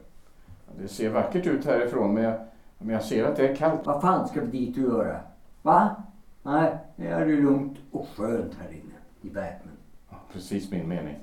Det 0.79 0.89
ser 0.89 1.11
vackert 1.11 1.47
ut 1.47 1.65
härifrån 1.65 2.15
men 2.15 2.23
jag, 2.23 2.41
men 2.79 2.89
jag 2.89 3.05
ser 3.05 3.25
att 3.25 3.37
det 3.37 3.49
är 3.49 3.57
kallt. 3.57 3.87
Vad 3.87 4.01
fan 4.01 4.29
ska 4.29 4.41
vi 4.41 4.47
dit 4.47 4.77
och 4.77 4.83
göra? 4.83 5.21
Va? 5.63 5.97
Nej, 6.43 6.77
det 6.97 7.07
är 7.07 7.27
det 7.27 7.37
lugnt 7.37 7.79
och 7.91 8.09
skönt 8.17 8.55
här 8.55 8.71
inne 8.71 8.95
i 9.21 9.29
värmen. 9.29 9.77
Ja, 10.11 10.17
Precis 10.33 10.71
min 10.71 10.89
mening. 10.89 11.17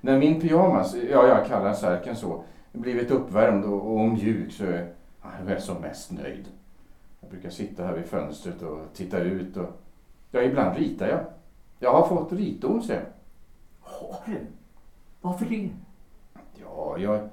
När 0.00 0.18
min 0.18 0.40
pyjamas, 0.40 0.94
ja 0.94 1.26
jag 1.26 1.46
kallar 1.46 1.74
särken 1.74 2.16
så, 2.16 2.44
blivit 2.72 3.10
uppvärmd 3.10 3.64
och, 3.64 3.94
och 3.94 4.08
mjuk 4.08 4.52
så 4.52 4.64
är 4.64 4.92
ja, 5.22 5.28
jag 5.44 5.52
är 5.52 5.60
som 5.60 5.76
mest 5.76 6.10
nöjd. 6.10 6.48
Brukar 7.34 7.50
sitta 7.50 7.84
här 7.84 7.94
vid 7.94 8.06
fönstret 8.06 8.62
och 8.62 8.78
titta 8.92 9.18
ut 9.18 9.56
och 9.56 9.80
Ja, 10.30 10.42
ibland 10.42 10.76
ritar 10.76 11.08
jag. 11.08 11.20
Jag 11.78 11.92
har 11.92 12.08
fått 12.08 12.32
ritorn, 12.32 12.82
ser 12.82 12.94
jag. 12.94 13.02
Har 13.80 14.18
du? 14.26 14.46
Varför 15.20 15.46
det? 15.46 15.70
Ja, 16.54 16.98
jag, 16.98 17.28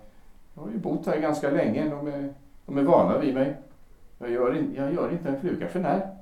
jag 0.54 0.62
har 0.62 0.70
ju 0.70 0.78
bott 0.78 1.06
här 1.06 1.20
ganska 1.20 1.52
länge. 1.52 1.90
De 1.90 2.08
är, 2.08 2.34
de 2.66 2.78
är 2.78 2.84
vana 2.84 3.18
vid 3.18 3.34
mig. 3.34 3.58
Jag 4.18 4.32
gör, 4.32 4.58
in, 4.58 4.74
jag 4.76 4.94
gör 4.94 5.12
inte 5.12 5.30
en 5.30 5.40
fluga 5.42 5.68
för 5.68 5.80
när. 5.80 6.16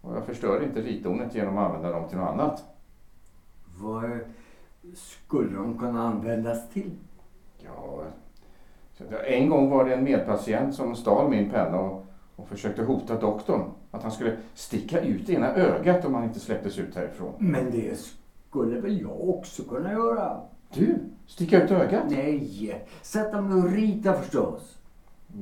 Och 0.00 0.16
jag 0.16 0.24
förstör 0.24 0.62
inte 0.62 0.80
ritornet 0.80 1.34
genom 1.34 1.58
att 1.58 1.66
använda 1.66 1.90
dem 1.90 2.08
till 2.08 2.18
något 2.18 2.28
annat. 2.28 2.64
Vad 3.76 4.18
skulle 4.94 5.56
de 5.56 5.78
kunna 5.78 6.02
användas 6.02 6.70
till? 6.70 6.90
Ja, 7.58 8.02
en 9.26 9.48
gång 9.48 9.70
var 9.70 9.84
det 9.84 9.94
en 9.94 10.04
medpatient 10.04 10.74
som 10.74 10.96
stal 10.96 11.30
min 11.30 11.50
penna 11.50 11.80
och, 11.80 12.06
och 12.36 12.48
försökte 12.48 12.82
hota 12.82 13.20
doktorn. 13.20 13.70
Att 13.90 14.02
han 14.02 14.12
skulle 14.12 14.36
sticka 14.54 15.00
ut 15.00 15.30
ena 15.30 15.54
ögat 15.54 16.04
om 16.04 16.14
han 16.14 16.24
inte 16.24 16.40
släpptes 16.40 16.78
ut 16.78 16.94
härifrån. 16.94 17.32
Men 17.38 17.70
det 17.70 17.98
skulle 18.48 18.80
väl 18.80 19.00
jag 19.00 19.28
också 19.28 19.62
kunna 19.62 19.92
göra? 19.92 20.40
Du, 20.74 20.98
sticka 21.26 21.64
ut 21.64 21.70
ögat? 21.70 22.02
Nej, 22.10 22.84
sätta 23.02 23.40
mig 23.40 23.62
och 23.62 23.70
rita 23.70 24.12
förstås. 24.12 24.78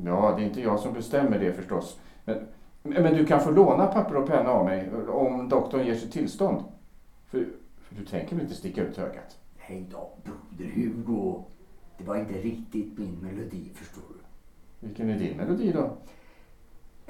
Ja, 0.04 0.34
det 0.36 0.42
är 0.42 0.46
inte 0.46 0.60
jag 0.60 0.80
som 0.80 0.92
bestämmer 0.92 1.38
det 1.38 1.52
förstås. 1.52 1.98
Men, 2.24 2.46
men 2.82 3.14
du 3.14 3.26
kan 3.26 3.40
få 3.40 3.50
låna 3.50 3.86
papper 3.86 4.16
och 4.16 4.28
penna 4.28 4.50
av 4.50 4.64
mig 4.64 4.90
om 5.08 5.48
doktorn 5.48 5.86
ger 5.86 5.94
sitt 5.94 6.12
tillstånd. 6.12 6.64
För, 7.26 7.48
för 7.80 7.94
du 7.94 8.04
tänker 8.04 8.36
väl 8.36 8.44
inte 8.44 8.56
sticka 8.56 8.82
ut 8.82 8.98
ögat? 8.98 9.38
Hej 9.56 9.86
då, 9.90 10.10
broder 10.24 10.72
Hugo. 10.72 11.44
Det 11.98 12.04
var 12.04 12.16
inte 12.16 12.34
riktigt 12.34 12.98
min 12.98 13.18
melodi, 13.22 13.70
förstår 13.74 14.02
du. 14.08 14.18
Vilken 14.86 15.10
är 15.10 15.18
din 15.18 15.36
melodi 15.36 15.72
då? 15.72 15.90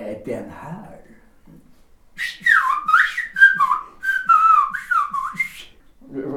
Är 0.03 0.23
den 0.25 0.51
här? 0.51 1.01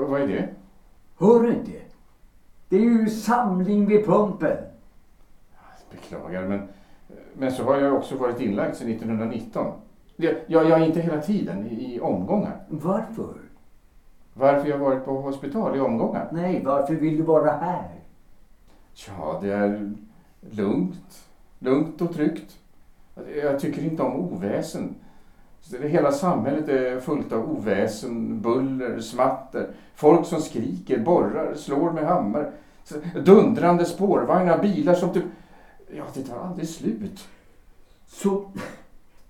Vad 0.08 0.22
är 0.22 0.28
det? 0.28 0.50
Hör 1.20 1.40
du 1.44 1.50
inte? 1.54 1.72
Det 2.70 2.76
är 2.76 2.82
ju 2.82 3.10
samling 3.10 3.86
vid 3.86 4.06
pumpen. 4.06 4.58
Beklagar, 5.92 6.48
men, 6.48 6.68
men 7.34 7.52
så 7.52 7.64
har 7.64 7.78
jag 7.78 7.94
också 7.96 8.18
varit 8.18 8.40
inlagd 8.42 8.76
sedan 8.76 8.90
1919. 8.90 9.74
Det- 10.18 10.44
Jag, 10.48 10.70
jag 10.70 10.82
är 10.82 10.86
inte 10.86 11.02
hela 11.02 11.22
tiden 11.22 11.68
i, 11.68 11.96
i 11.96 12.00
omgångar. 12.00 12.64
Varför? 12.70 13.34
Varför 14.34 14.68
jag 14.70 14.78
varit 14.78 15.06
på 15.06 15.22
hospital 15.22 15.78
i 15.78 15.80
omgångar? 15.80 16.30
Nej, 16.32 16.62
varför 16.66 16.94
vill 16.96 17.18
du 17.18 17.24
vara 17.24 17.52
här? 17.52 17.90
Ja, 19.08 19.40
det 19.42 19.52
är 19.54 19.94
lugnt. 20.52 21.28
Lugnt 21.60 22.02
och 22.02 22.14
tryggt. 22.14 22.58
Jag 23.44 23.60
tycker 23.60 23.84
inte 23.84 24.04
om 24.04 24.16
oväsen. 24.16 24.96
Hela 25.82 26.12
samhället 26.12 26.70
är 26.70 27.00
fullt 27.00 27.32
av 27.32 27.52
oväsen, 27.52 28.42
buller, 28.42 29.00
smatter. 29.00 29.70
Folk 29.96 30.26
som 30.26 30.42
skriker, 30.42 31.00
borrar, 31.00 31.54
slår 31.56 31.92
med 31.92 32.06
hammare. 32.08 32.52
Dundrande 33.26 33.86
spårvagnar, 33.86 34.62
bilar 34.62 34.94
som 34.94 35.14
typ... 35.14 35.24
Ja, 35.98 36.04
det 36.14 36.24
tar 36.24 36.40
aldrig 36.40 36.70
slut. 36.70 37.28
Så 38.08 38.52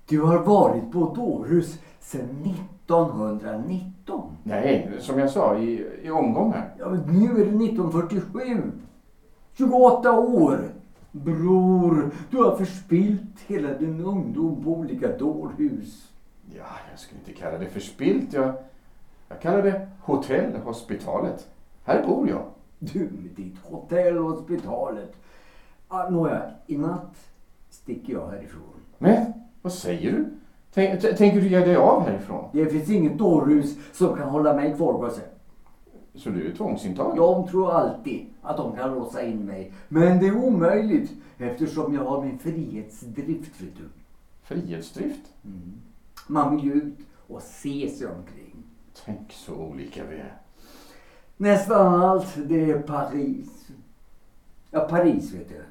du 0.08 0.22
har 0.22 0.40
varit 0.40 0.92
på 0.92 1.14
Dårhus 1.16 1.80
sedan 2.00 2.56
1919? 2.86 4.38
Nej, 4.44 4.92
som 5.00 5.20
jag 5.20 5.30
sa, 5.30 5.58
i, 5.58 5.88
i 6.04 6.10
omgångar. 6.10 6.74
Ja, 6.80 6.90
nu 6.90 7.26
är 7.26 7.46
det 7.46 7.66
1947. 7.66 8.72
28 9.54 10.12
år. 10.20 10.75
Bror, 11.24 12.12
du 12.30 12.38
har 12.38 12.56
förspilt 12.56 13.40
hela 13.48 13.74
din 13.74 14.02
ungdom 14.02 14.64
på 14.64 14.70
olika 14.70 15.18
dårhus. 15.18 16.12
Ja, 16.56 16.66
jag 16.92 17.00
skulle 17.00 17.20
inte 17.20 17.42
kalla 17.42 17.58
det 17.58 17.66
förspilt. 17.66 18.34
Jag, 18.34 18.54
jag 19.28 19.42
kallar 19.42 19.64
det 19.64 19.88
hotellhospitalet. 20.02 21.48
Här 21.84 22.08
bor 22.08 22.30
jag. 22.30 22.44
Du 22.80 23.00
med 23.00 23.32
ditt 23.36 23.58
hotell 23.64 24.18
och 24.18 24.30
hospitalet. 24.30 25.14
Ah, 25.88 26.10
nåja, 26.10 26.52
i 26.68 26.78
natt 26.78 27.16
sticker 27.70 28.14
jag 28.14 28.28
härifrån. 28.28 28.62
Men, 28.98 29.34
vad 29.62 29.74
säger 29.74 30.12
du? 30.12 30.26
Tänk, 30.74 31.02
tänker 31.02 31.42
du 31.42 31.48
ge 31.48 31.60
dig 31.60 31.76
av 31.76 32.02
härifrån? 32.02 32.50
Det 32.54 32.66
finns 32.66 32.90
inget 32.90 33.18
dårhus 33.18 33.78
som 33.94 34.18
kan 34.18 34.30
hålla 34.30 34.54
mig 34.54 34.76
kvar, 34.76 34.94
gosse. 34.94 35.22
Så 36.18 36.30
du 36.30 36.52
är 36.52 36.56
tvångsintagen? 36.56 37.18
De 37.18 37.48
tror 37.48 37.72
alltid 37.72 38.26
att 38.42 38.58
de 38.58 38.76
kan 38.76 38.92
låsa 38.92 39.24
in 39.24 39.46
mig. 39.46 39.74
Men 39.88 40.20
det 40.20 40.28
är 40.28 40.38
omöjligt 40.38 41.12
eftersom 41.38 41.94
jag 41.94 42.04
har 42.04 42.22
min 42.22 42.40
frihetsdrift, 42.40 43.62
vet 43.62 43.78
du. 43.78 43.90
Frihetsdrift? 44.44 45.34
Man 46.28 46.56
vill 46.56 46.66
ju 46.66 46.74
ut 46.74 46.98
och 47.28 47.42
se 47.42 47.90
sig 47.90 48.08
omkring. 48.08 48.64
Tänk 49.06 49.32
så 49.32 49.56
olika 49.56 50.04
vi 50.06 50.16
är. 50.16 50.38
Nästan 51.38 52.02
allt, 52.02 52.38
det 52.46 52.72
är 52.72 52.80
Paris. 52.82 53.68
Ja, 54.72 54.80
Paris 54.80 55.34
vet 55.34 55.50
du. 55.50 55.64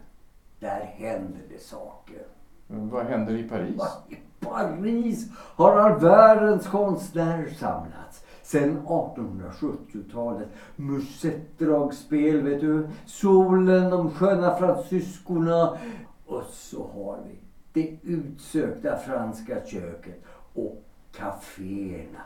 Där 0.61 0.95
händer 0.97 1.41
det 1.49 1.63
saker. 1.63 2.23
Men 2.67 2.89
Vad 2.91 3.07
händer 3.07 3.35
i 3.35 3.49
Paris? 3.49 3.77
Va? 3.77 3.89
I 4.09 4.17
Paris 4.41 5.29
har 5.37 5.77
all 5.77 6.01
världens 6.01 6.67
konstnärer 6.67 7.51
samlats. 7.51 8.25
Sen 8.45 8.79
1870-talet. 8.87 10.49
Musettdragspel, 10.77 12.43
vet 12.43 12.61
du. 12.61 12.89
Solen, 13.07 13.91
de 13.91 14.11
sköna 14.11 14.57
fransyskorna. 14.57 15.79
Och 16.27 16.43
så 16.51 16.91
har 16.95 17.19
vi 17.27 17.39
det 17.73 17.97
utsökta 18.03 18.97
franska 18.97 19.67
köket 19.67 20.25
och 20.55 20.83
kaféerna. 21.17 22.21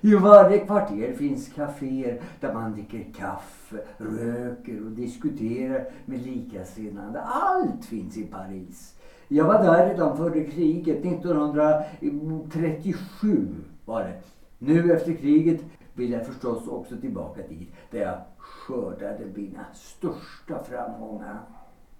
I 0.00 0.14
varje 0.14 0.58
kvarter 0.58 1.12
finns 1.12 1.48
kaféer 1.48 2.20
där 2.40 2.54
man 2.54 2.72
dricker 2.72 3.06
kaffe, 3.16 3.76
röker 3.98 4.84
och 4.84 4.90
diskuterar 4.90 5.84
med 6.04 6.26
likasinnade. 6.26 7.20
Allt 7.20 7.84
finns 7.84 8.16
i 8.16 8.24
Paris. 8.24 8.94
Jag 9.28 9.44
var 9.44 9.62
där 9.62 9.88
redan 9.88 10.16
före 10.16 10.44
kriget, 10.44 11.04
1937 11.04 13.54
var 13.84 14.00
det. 14.00 14.22
Nu 14.58 14.92
efter 14.92 15.14
kriget 15.14 15.60
vill 15.94 16.10
jag 16.10 16.26
förstås 16.26 16.68
också 16.68 16.96
tillbaka 16.96 17.42
dit 17.48 17.72
där 17.90 18.00
jag 18.00 18.18
skördade 18.36 19.24
mina 19.34 19.64
största 19.74 20.64
framgångar. 20.64 21.40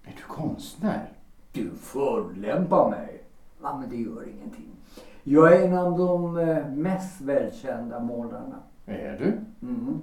Är 0.05 0.15
du 0.17 0.23
konstnär? 0.23 1.13
Du 1.53 1.71
förolämpar 1.71 2.91
mig. 2.91 3.23
Ja, 3.63 3.79
men 3.79 3.91
det 3.91 3.97
gör 3.97 4.29
ingenting. 4.29 4.71
Jag 5.23 5.53
är 5.53 5.67
en 5.67 5.79
av 5.79 5.99
de 5.99 6.39
eh, 6.39 6.69
mest 6.69 7.21
välkända 7.21 8.01
målarna. 8.01 8.57
Är 8.87 9.19
du? 9.19 9.67
Mm. 9.69 10.03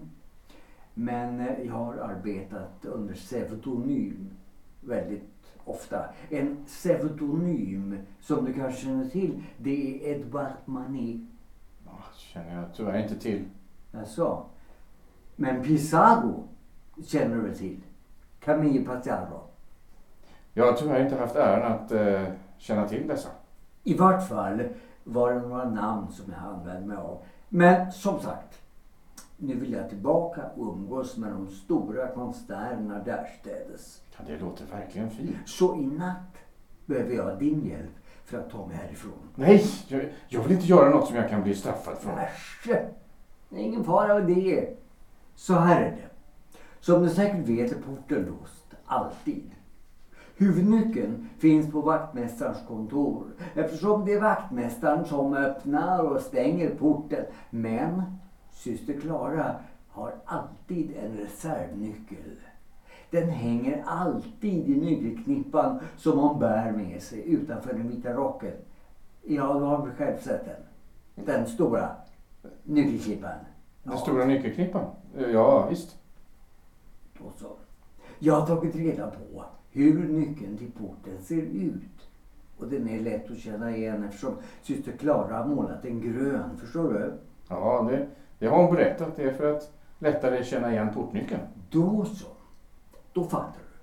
Men 0.94 1.40
eh, 1.40 1.66
jag 1.66 1.74
har 1.74 1.94
arbetat 1.94 2.86
under 2.86 3.14
pseudonym 3.14 4.30
väldigt 4.82 5.30
ofta. 5.66 6.06
En 6.30 6.58
pseudonym 6.66 7.98
som 8.20 8.46
du 8.46 8.54
kanske 8.54 8.82
känner 8.82 9.10
till, 9.10 9.44
det 9.58 10.06
är 10.12 10.16
Edouard 10.16 10.52
Manet. 10.66 11.22
Känner 12.16 12.56
jag 12.56 12.66
tyvärr 12.76 13.04
inte 13.04 13.16
till. 13.16 13.46
Alltså. 13.94 14.46
Men 15.36 15.64
Pissarro 15.64 16.48
känner 17.06 17.36
du 17.36 17.54
till? 17.54 17.82
Camille 18.40 18.80
Pissarro. 18.80 19.42
Jag 20.54 20.66
har 20.66 20.74
tyvärr 20.74 21.04
inte 21.04 21.18
haft 21.18 21.36
äran 21.36 21.72
att 21.72 21.92
eh, 21.92 22.24
känna 22.58 22.88
till 22.88 23.08
dessa. 23.08 23.30
I 23.84 23.98
vart 23.98 24.28
fall 24.28 24.64
var 25.04 25.34
det 25.34 25.40
några 25.40 25.70
namn 25.70 26.12
som 26.12 26.34
jag 26.34 26.54
använde 26.54 26.88
mig 26.88 26.98
av. 26.98 27.18
Men 27.50 27.92
som 27.92 28.20
sagt, 28.20 28.62
nu 29.38 29.56
vill 29.56 29.72
jag 29.72 29.90
tillbaka 29.90 30.42
och 30.56 30.74
umgås 30.74 31.18
med 31.18 31.32
de 31.32 31.48
stora 31.48 32.08
konstnärerna 32.08 33.00
därstädes. 33.00 34.02
Ja, 34.18 34.24
det 34.28 34.40
låter 34.40 34.66
verkligen 34.66 35.10
fint. 35.10 35.38
Så 35.46 35.76
i 35.76 35.86
natt 35.86 36.38
behöver 36.86 37.16
jag 37.16 37.40
din 37.40 37.66
hjälp 37.66 37.92
för 38.26 38.38
att 38.40 38.50
ta 38.50 38.68
mig 38.68 38.78
härifrån. 38.78 39.30
Nej, 39.36 39.66
jag, 39.88 40.06
jag 40.28 40.44
vill 40.44 40.52
inte 40.52 40.66
göra 40.66 40.90
något 40.90 41.08
som 41.08 41.16
jag 41.16 41.30
kan 41.30 41.44
bli 41.44 41.56
straffad 41.56 41.98
för. 41.98 42.18
Äsch! 42.18 42.68
Det 43.50 43.60
är 43.60 43.64
ingen 43.64 43.84
fara 43.84 44.14
med 44.20 44.28
det. 44.28 44.78
Så 45.36 45.54
här 45.54 45.82
är 45.82 45.92
det. 45.92 46.10
Som 46.80 47.04
du 47.04 47.10
säkert 47.10 47.48
vet 47.48 47.72
är 47.72 47.82
porten 47.82 48.26
låst. 48.26 48.74
Alltid. 48.86 49.52
Huvudnyckeln 50.38 51.30
finns 51.40 51.72
på 51.72 51.82
vaktmästarens 51.82 52.68
kontor 52.68 53.26
eftersom 53.56 54.06
det 54.06 54.14
är 54.14 54.22
vaktmästaren 54.22 55.06
som 55.06 55.34
öppnar 55.34 56.00
och 56.00 56.22
stänger 56.22 56.70
porten. 56.70 57.26
Men 57.50 58.04
syster 58.52 58.94
Klara 59.02 59.56
har 59.90 60.16
alltid 60.26 60.96
en 61.04 61.18
reservnyckel. 61.18 62.38
Den 63.14 63.30
hänger 63.30 63.84
alltid 63.86 64.70
i 64.70 64.76
nyckelknippan 64.76 65.80
som 65.98 66.20
hon 66.20 66.40
bär 66.40 66.72
med 66.72 67.02
sig 67.02 67.34
utanför 67.34 67.74
den 67.74 67.88
vita 67.88 68.14
rocken. 68.14 68.52
Ja, 69.22 69.54
du 69.54 69.60
har 69.60 69.86
väl 69.86 69.96
själv 69.96 70.18
sett 70.18 70.46
den? 70.46 71.26
Den 71.26 71.48
stora 71.48 71.90
nyckelknippan. 72.64 73.32
Den 73.84 73.98
stora 73.98 74.26
nyckelknippan? 74.26 74.86
Ja, 75.34 75.68
visst. 75.70 75.98
Då 77.20 77.24
så. 77.38 77.48
Jag 78.20 78.34
har 78.40 78.48
tagit 78.48 78.76
reda 78.76 79.08
på 79.08 79.44
hur 79.72 80.08
nyckeln 80.08 80.58
till 80.58 80.72
porten 80.72 81.22
ser 81.22 81.42
ut. 81.42 82.10
Och 82.58 82.64
Och 82.64 82.70
den 82.70 82.90
är 82.90 83.00
lätt 83.00 83.32
att 83.32 83.38
känna 83.38 83.76
igen 83.78 84.04
eftersom 84.04 84.34
syster 84.62 84.92
Klara 84.92 85.38
har 85.38 85.46
målat 85.46 85.84
den 85.84 86.02
grön. 86.02 86.58
Förstår 86.58 86.94
du? 86.94 87.14
Ja, 87.50 87.88
det, 87.92 88.08
det 88.40 88.48
har 88.48 88.64
hon 88.64 88.76
berättat. 88.76 89.16
Det 89.16 89.24
är 89.24 89.34
för 89.34 89.56
att 89.56 89.72
lättare 90.00 90.44
känna 90.44 90.72
igen 90.72 90.94
portnyckeln. 90.94 91.42
Då 91.70 92.06
så. 92.06 92.33
Då 93.14 93.24
fattar 93.24 93.60
du. 93.60 93.80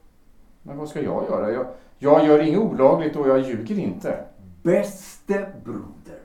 Men 0.63 0.79
vad 0.79 0.89
ska 0.89 1.03
jag 1.03 1.25
göra? 1.25 1.51
Jag, 1.51 1.67
jag 1.99 2.27
gör 2.27 2.43
inget 2.43 2.61
olagligt 2.61 3.17
och 3.17 3.29
jag 3.29 3.41
ljuger 3.41 3.79
inte. 3.79 4.25
Bäste 4.63 5.53
broder. 5.65 6.21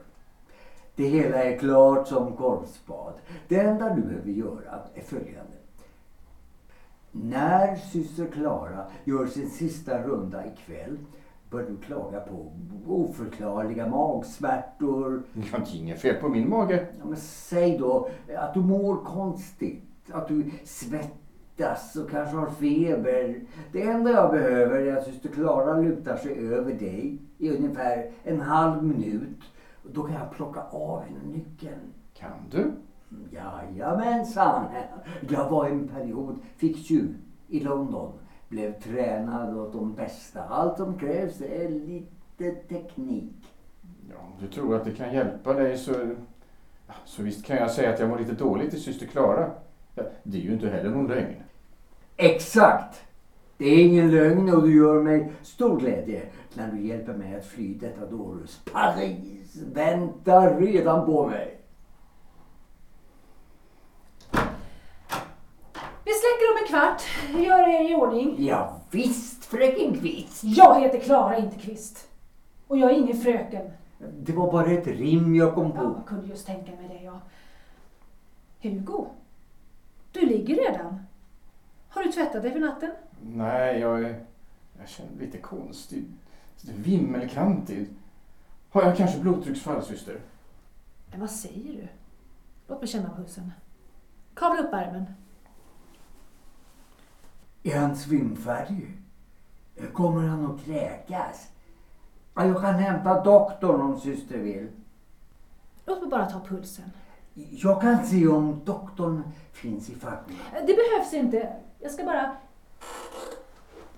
Det 0.96 1.06
hela 1.06 1.44
är 1.44 1.58
klart 1.58 2.08
som 2.08 2.36
korvspad. 2.36 3.12
Det 3.48 3.60
enda 3.60 3.94
du 3.94 4.02
behöver 4.02 4.30
göra 4.30 4.80
är 4.94 5.02
följande. 5.02 5.52
När 7.12 7.76
syster 7.76 8.26
Klara 8.26 8.86
gör 9.04 9.26
sin 9.26 9.50
sista 9.50 10.02
runda 10.02 10.46
ikväll 10.46 10.98
bör 11.50 11.62
du 11.62 11.76
klaga 11.76 12.20
på 12.20 12.52
oförklarliga 12.86 13.88
magsmärtor. 13.88 15.22
Jag 15.32 15.58
har 15.58 15.76
inget 15.76 16.00
fel 16.00 16.20
på 16.20 16.28
min 16.28 16.48
mage. 16.48 16.86
Ja, 16.98 17.04
men 17.04 17.16
säg 17.16 17.78
då 17.78 18.08
att 18.36 18.54
du 18.54 18.60
mår 18.60 18.96
konstigt, 18.96 19.82
att 20.12 20.28
du 20.28 20.50
svettas 20.64 21.25
och 22.04 22.10
kanske 22.10 22.36
har 22.36 22.50
feber. 22.50 23.40
Det 23.72 23.82
enda 23.82 24.10
jag 24.10 24.30
behöver 24.30 24.80
är 24.80 24.96
att 24.96 25.04
syster 25.04 25.28
Klara 25.28 25.80
lutar 25.80 26.16
sig 26.16 26.52
över 26.52 26.72
dig 26.72 27.18
i 27.38 27.50
ungefär 27.50 28.10
en 28.22 28.40
halv 28.40 28.82
minut. 28.84 29.42
Då 29.82 30.02
kan 30.02 30.14
jag 30.14 30.30
plocka 30.30 30.60
av 30.60 31.02
henne 31.02 31.18
nyckeln. 31.24 31.92
Kan 32.14 32.48
du? 32.50 32.72
Jajamensan. 33.30 34.64
Jag 35.28 35.50
var 35.50 35.66
en 35.68 35.88
period 35.88 36.38
ficktjuv 36.56 37.14
i 37.48 37.60
London. 37.60 38.12
Blev 38.48 38.80
tränad 38.80 39.58
åt 39.58 39.72
de 39.72 39.94
bästa. 39.94 40.42
Allt 40.42 40.76
som 40.76 40.98
krävs 40.98 41.40
är 41.40 41.68
lite 41.68 42.54
teknik. 42.68 43.54
Ja, 44.10 44.16
om 44.18 44.32
du 44.40 44.46
tror 44.46 44.76
att 44.76 44.84
det 44.84 44.92
kan 44.92 45.14
hjälpa 45.14 45.52
dig 45.52 45.78
så... 45.78 45.92
Så 47.04 47.22
visst 47.22 47.46
kan 47.46 47.56
jag 47.56 47.70
säga 47.70 47.90
att 47.90 48.00
jag 48.00 48.08
mår 48.08 48.18
lite 48.18 48.32
dåligt 48.32 48.74
i 48.74 48.80
syster 48.80 49.06
Klara. 49.06 49.50
Det 50.22 50.38
är 50.38 50.42
ju 50.42 50.52
inte 50.52 50.68
heller 50.68 50.90
någon 50.90 51.06
lögn. 51.06 51.42
Exakt! 52.16 53.00
Det 53.58 53.64
är 53.64 53.84
ingen 53.84 54.10
lögn 54.10 54.54
och 54.54 54.62
du 54.62 54.76
gör 54.76 55.02
mig 55.02 55.32
stor 55.42 55.80
glädje 55.80 56.22
när 56.54 56.72
du 56.72 56.80
hjälper 56.86 57.12
mig 57.12 57.34
att 57.36 57.46
fly 57.46 57.74
detta 57.74 58.06
dårhus. 58.06 58.60
Paris 58.72 59.56
väntar 59.72 60.60
redan 60.60 61.06
på 61.06 61.26
mig. 61.26 61.58
Vi 66.04 66.12
släcker 66.12 66.52
om 66.52 66.58
en 66.62 66.68
kvart. 66.68 67.02
Gör 67.46 67.68
er 67.68 67.90
i 67.90 67.94
ordning. 67.94 68.34
Ja, 68.38 68.80
visst 68.90 69.44
fröken 69.44 69.98
Kvist. 70.00 70.44
Jag 70.44 70.80
heter 70.80 70.98
Klara, 71.00 71.38
inte 71.38 71.58
Kvist. 71.58 72.08
Och 72.66 72.78
jag 72.78 72.90
är 72.90 72.94
ingen 72.94 73.16
fröken. 73.16 73.70
Det 74.18 74.32
var 74.32 74.52
bara 74.52 74.66
ett 74.70 74.86
rim 74.86 75.34
jag 75.34 75.54
kom 75.54 75.72
Ja, 75.74 75.80
på. 75.80 75.94
jag 75.98 76.06
kunde 76.06 76.26
just 76.26 76.46
tänka 76.46 76.70
mig 76.70 76.88
det, 76.88 77.04
ja. 77.04 77.20
Hugo, 78.62 79.06
du 80.12 80.20
ligger 80.26 80.54
redan. 80.54 81.05
Har 81.96 82.04
du 82.04 82.12
tvättat 82.12 82.42
dig 82.42 82.52
för 82.52 82.60
natten? 82.60 82.90
Nej, 83.22 83.78
jag, 83.80 84.04
är- 84.04 84.24
jag 84.78 84.88
känner 84.88 85.10
mig 85.10 85.26
lite 85.26 85.38
konstig. 85.38 86.04
Lite 86.60 86.78
Vimmelkantig. 86.80 87.88
Har 88.70 88.82
jag 88.82 88.96
kanske 88.96 89.18
blodtrycksfall, 89.20 89.82
syster? 89.82 90.20
Men 91.10 91.20
vad 91.20 91.30
säger 91.30 91.72
du? 91.72 91.88
Låt 92.68 92.80
mig 92.80 92.88
känna 92.88 93.10
pulsen. 93.16 93.52
Kavla 94.34 94.62
upp 94.62 94.72
ärmen. 94.74 95.04
Är 97.62 97.78
han 97.78 97.96
svimfärdig? 97.96 98.92
Kommer 99.92 100.28
han 100.28 100.46
att 100.46 100.64
kräkas? 100.64 101.48
Ja, 102.34 102.46
Jag 102.46 102.60
kan 102.60 102.74
hämta 102.74 103.22
doktorn 103.24 103.80
om 103.80 104.00
syster 104.00 104.38
vill. 104.38 104.68
Låt 105.86 106.00
mig 106.00 106.10
bara 106.10 106.26
ta 106.30 106.40
pulsen. 106.40 106.90
Jag 107.34 107.80
kan 107.80 108.06
se 108.06 108.26
om 108.28 108.60
doktorn 108.64 109.22
finns 109.52 109.90
i 109.90 109.94
facken. 109.94 110.36
Det 110.52 110.76
behövs 110.76 111.12
inte. 111.12 111.56
Jag 111.78 111.90
ska 111.92 112.04
bara... 112.04 112.36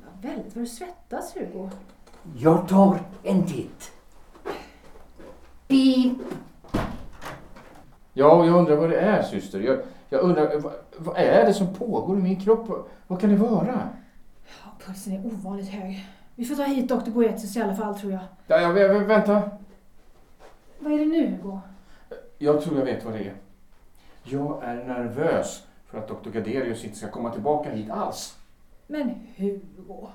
Ja, 0.04 0.08
väldigt 0.28 0.56
vad 0.56 0.64
du 0.64 0.68
svettas, 0.68 1.36
Hugo. 1.36 1.70
Jag 2.36 2.68
tar 2.68 3.00
en 3.22 3.46
titt. 3.46 3.92
Pip! 5.68 6.12
Ja, 8.12 8.32
och 8.36 8.46
jag 8.46 8.54
undrar 8.58 8.76
vad 8.76 8.90
det 8.90 9.00
är, 9.00 9.22
syster. 9.22 9.60
Jag, 9.60 9.78
jag 10.08 10.20
undrar, 10.20 10.60
vad, 10.60 10.72
vad 10.96 11.16
är 11.16 11.46
det 11.46 11.54
som 11.54 11.74
pågår 11.74 12.18
i 12.18 12.22
min 12.22 12.40
kropp? 12.40 12.68
Vad, 12.68 12.84
vad 13.06 13.20
kan 13.20 13.30
det 13.30 13.36
vara? 13.36 13.88
Ja, 14.64 14.70
pulsen 14.86 15.12
är 15.12 15.26
ovanligt 15.26 15.68
hög. 15.68 16.06
Vi 16.34 16.44
får 16.44 16.54
ta 16.54 16.62
hit 16.62 16.88
doktor 16.88 17.12
Boetius 17.12 17.56
i 17.56 17.60
alla 17.62 17.74
fall, 17.76 17.98
tror 17.98 18.12
jag. 18.12 18.20
Ja, 18.46 18.60
jag, 18.60 18.70
vä- 18.76 18.92
vä- 18.92 19.04
vänta. 19.04 19.42
Vad 20.78 20.92
är 20.92 20.98
det 20.98 21.04
nu, 21.06 21.26
Hugo? 21.26 21.58
Jag 22.38 22.62
tror 22.62 22.78
jag 22.78 22.84
vet 22.84 23.04
vad 23.04 23.14
det 23.14 23.18
är. 23.24 23.34
Jag 24.24 24.62
är 24.64 24.74
nervös 24.84 25.62
för 25.90 25.98
att 25.98 26.08
doktor 26.08 26.30
Gardelius 26.30 26.84
inte 26.84 26.96
ska 26.96 27.10
komma 27.10 27.30
tillbaka 27.30 27.70
hit 27.70 27.90
alls. 27.90 28.38
Men 28.86 29.14
Hugo. 29.36 30.08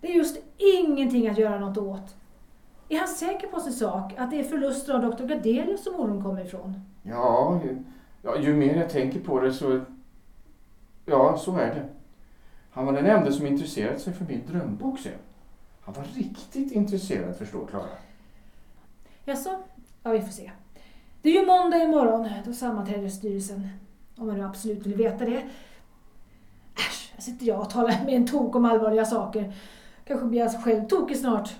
Det 0.00 0.08
är 0.08 0.14
just 0.14 0.38
ingenting 0.56 1.28
att 1.28 1.38
göra 1.38 1.58
något 1.58 1.78
åt. 1.78 2.16
Är 2.88 2.98
han 2.98 3.08
säker 3.08 3.46
på 3.46 3.60
sin 3.60 3.72
sak? 3.72 4.12
Att 4.18 4.30
det 4.30 4.40
är 4.40 4.44
förluster 4.44 4.94
av 4.94 5.02
doktor 5.02 5.26
Gardelius 5.26 5.84
som 5.84 5.94
oron 5.94 6.22
kommer 6.22 6.44
ifrån? 6.44 6.80
Ja, 7.02 7.60
ju, 7.64 7.82
ja, 8.22 8.38
ju 8.38 8.54
mer 8.54 8.74
jag 8.74 8.90
tänker 8.90 9.20
på 9.20 9.40
det 9.40 9.52
så... 9.52 9.80
Ja, 11.06 11.36
så 11.38 11.56
är 11.56 11.74
det. 11.74 11.88
Han 12.70 12.86
var 12.86 12.92
den 12.92 13.06
enda 13.06 13.32
som 13.32 13.46
intresserat 13.46 14.00
sig 14.00 14.12
för 14.12 14.24
min 14.24 14.46
drömbok 14.46 14.98
sen. 14.98 15.12
Han 15.80 15.94
var 15.94 16.04
riktigt 16.04 16.72
intresserad, 16.72 17.36
förstår 17.36 17.66
Klara. 17.66 17.86
Jaså? 19.24 19.50
Ja, 20.02 20.10
vi 20.10 20.20
får 20.20 20.32
se. 20.32 20.50
Det 21.22 21.28
är 21.28 21.40
ju 21.40 21.46
måndag 21.46 21.78
imorgon. 21.78 22.28
Då 22.44 22.52
sammanträder 22.52 23.08
styrelsen. 23.08 23.68
Om 24.16 24.26
man 24.26 24.36
nu 24.38 24.44
absolut 24.44 24.86
vill 24.86 24.94
veta 24.96 25.24
det. 25.24 25.42
Äsch, 26.74 27.12
här 27.14 27.22
sitter 27.22 27.46
jag 27.46 27.60
och 27.60 27.70
talar 27.70 28.04
med 28.04 28.14
en 28.14 28.26
tok 28.26 28.56
om 28.56 28.64
allvarliga 28.64 29.04
saker. 29.04 29.52
Kanske 30.04 30.26
blir 30.26 30.40
jag 30.40 30.64
själv 30.64 30.88
tokig 30.88 31.16
snart. 31.16 31.56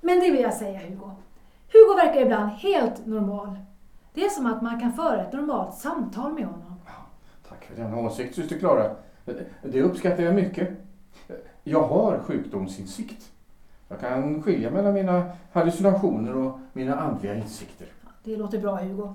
Men 0.00 0.20
det 0.20 0.30
vill 0.30 0.40
jag 0.42 0.54
säga 0.54 0.78
Hugo. 0.78 1.10
Hugo 1.72 1.96
verkar 1.96 2.20
ibland 2.20 2.50
helt 2.50 3.06
normal. 3.06 3.58
Det 4.14 4.24
är 4.24 4.28
som 4.28 4.46
att 4.46 4.62
man 4.62 4.80
kan 4.80 4.92
föra 4.92 5.26
ett 5.26 5.32
normalt 5.32 5.74
samtal 5.74 6.32
med 6.32 6.46
honom. 6.46 6.74
Tack 7.48 7.64
för 7.64 7.82
denna 7.82 7.98
åsikt, 7.98 8.34
syster 8.34 8.58
Klara. 8.58 8.90
Det 9.62 9.82
uppskattar 9.82 10.22
jag 10.22 10.34
mycket. 10.34 10.68
Jag 11.64 11.82
har 11.82 12.18
sjukdomsinsikt. 12.18 13.32
Jag 13.88 14.00
kan 14.00 14.42
skilja 14.42 14.70
mellan 14.70 14.94
mina 14.94 15.24
hallucinationer 15.52 16.36
och 16.36 16.58
mina 16.72 17.00
andliga 17.00 17.34
insikter. 17.34 17.86
Det 18.24 18.36
låter 18.36 18.58
bra 18.58 18.76
Hugo. 18.76 19.14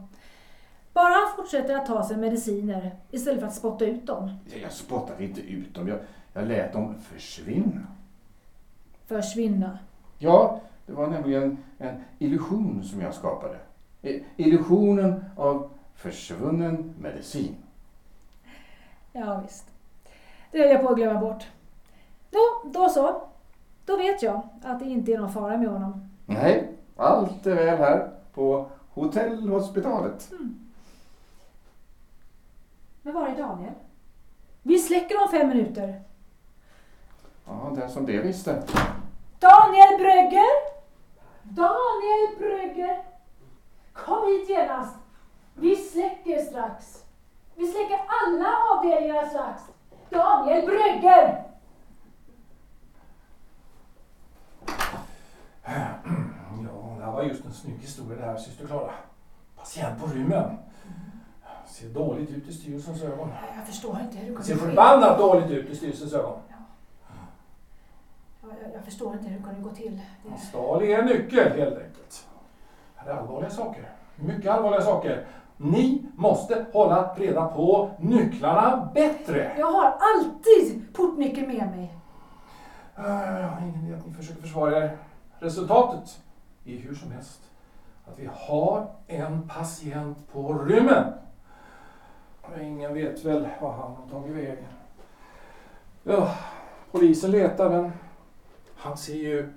Bara 0.94 1.14
han 1.14 1.36
fortsätter 1.36 1.76
att 1.76 1.86
ta 1.86 2.04
sina 2.04 2.20
mediciner 2.20 2.96
istället 3.12 3.40
för 3.40 3.48
att 3.48 3.56
spotta 3.56 3.86
ut 3.86 4.08
dem. 4.08 4.38
Jag 4.62 4.72
spottade 4.72 5.24
inte 5.24 5.42
ut 5.42 5.76
dem, 5.76 5.88
jag, 5.88 6.00
jag 6.34 6.48
lät 6.48 6.74
dem 6.74 6.96
försvinna. 7.00 7.82
Försvinna. 9.06 9.80
Ja, 10.20 10.62
det 10.86 10.94
var 10.94 11.08
nämligen 11.08 11.58
en 11.78 12.04
illusion 12.20 12.84
som 12.84 13.02
jag 13.02 13.14
skapade. 13.14 13.58
Illusionen 14.38 15.26
av 15.36 15.70
försvunnen 15.96 16.94
medicin. 17.00 17.56
Ja, 19.12 19.42
visst. 19.44 19.66
Det 20.52 20.60
höll 20.60 20.70
jag 20.70 20.82
på 20.82 20.90
att 20.90 20.96
glömma 20.96 21.20
bort. 21.20 21.48
Då, 22.30 22.72
då 22.74 22.90
så. 22.90 23.22
Då 23.86 23.98
vet 23.98 24.24
jag 24.24 24.42
att 24.64 24.80
det 24.80 24.86
inte 24.86 25.12
är 25.14 25.18
någon 25.18 25.34
fara 25.34 25.58
med 25.58 25.70
honom. 25.70 26.10
Nej, 26.26 26.72
allt 26.98 27.46
är 27.48 27.56
väl 27.56 27.78
här 27.78 28.10
på 28.34 28.70
hotellhospitalet. 28.90 30.32
Men 33.12 33.22
var 33.22 33.30
är 33.30 33.38
Daniel? 33.38 33.74
Vi 34.62 34.80
släcker 34.80 35.22
om 35.22 35.30
fem 35.32 35.48
minuter. 35.48 36.02
Ja, 37.46 37.72
den 37.76 37.90
som 37.90 38.06
det 38.06 38.22
visste. 38.22 38.64
Daniel 39.40 39.98
Brögger! 40.00 40.72
Daniel 41.44 42.38
Brögger! 42.38 43.04
Kom 43.94 44.28
hit 44.28 44.50
genast. 44.50 44.96
Vi 45.56 45.76
släcker 45.76 46.42
strax. 46.42 47.04
Vi 47.56 47.68
släcker 47.68 48.00
alla 48.08 48.50
avdelningar 48.72 49.26
strax. 49.26 49.62
Daniel 50.10 50.66
Brögger! 50.66 51.44
Ja, 55.64 56.96
det 56.98 57.06
här 57.06 57.12
var 57.12 57.24
just 57.24 57.46
en 57.46 57.54
snygg 57.54 57.80
historia 57.80 58.18
det 58.18 58.26
här, 58.26 58.38
syster 58.38 58.68
Klara. 58.68 58.94
Patient 59.56 60.02
på 60.02 60.08
rymmen. 60.08 60.58
Ser 61.82 61.90
dåligt 61.90 62.30
ut 62.30 62.48
i 62.48 62.54
styrelsens 62.54 63.04
ögon. 63.04 63.30
Jag 63.56 63.68
förstår 63.68 64.00
inte 64.02 64.18
hur 64.18 64.38
det 64.38 64.44
Ser 64.44 64.54
kunde 64.54 64.62
ske. 64.62 64.70
förbannat 64.70 65.18
dåligt 65.18 65.52
ut 65.52 65.70
i 65.70 65.76
styrelsens 65.76 66.14
ögon. 66.14 66.40
Ja, 66.50 68.48
jag, 68.62 68.74
jag 68.74 68.84
förstår 68.84 69.14
inte 69.14 69.28
hur 69.28 69.38
det 69.38 69.44
kunde 69.44 69.62
gå 69.62 69.70
till. 69.70 70.00
Det... 70.24 70.30
Han 70.30 70.40
stal 70.40 70.84
er 70.84 71.04
nyckel 71.04 71.52
helt 71.52 71.78
enkelt. 71.78 72.28
Det 72.96 73.02
här 73.02 73.08
är 73.12 73.18
allvarliga 73.18 73.50
saker. 73.50 73.90
Mycket 74.16 74.52
allvarliga 74.52 74.82
saker. 74.82 75.26
Ni 75.58 76.06
måste 76.16 76.66
hålla 76.74 77.16
reda 77.16 77.46
på 77.48 77.92
nycklarna 78.00 78.90
bättre. 78.94 79.52
Jag 79.58 79.72
har 79.72 79.98
alltid 80.00 80.94
portnyckeln 80.94 81.48
med 81.48 81.68
mig. 81.68 81.96
Uh, 83.00 83.64
ingen 83.64 83.86
idé 83.86 83.96
att 83.96 84.08
ni 84.08 84.14
försöker 84.14 84.42
försvara 84.42 84.78
er. 84.78 84.98
resultatet 85.40 86.20
är 86.66 86.78
hur 86.78 86.96
som 86.96 87.12
helst 87.12 87.42
att 88.06 88.20
vi 88.20 88.30
har 88.34 88.88
en 89.08 89.50
patient 89.50 90.18
på 90.34 90.54
rymmen. 90.54 91.14
Ingen 92.62 92.94
vet 92.94 93.26
väl 93.26 93.48
vad 93.62 93.72
han 93.74 93.92
har 93.96 94.08
tagit 94.12 94.36
vägen. 94.36 94.58
Ja, 96.04 96.36
polisen 96.92 97.32
letar 97.32 97.70
men 97.70 97.92
han 98.76 98.98
ser 98.98 99.14
ju 99.14 99.50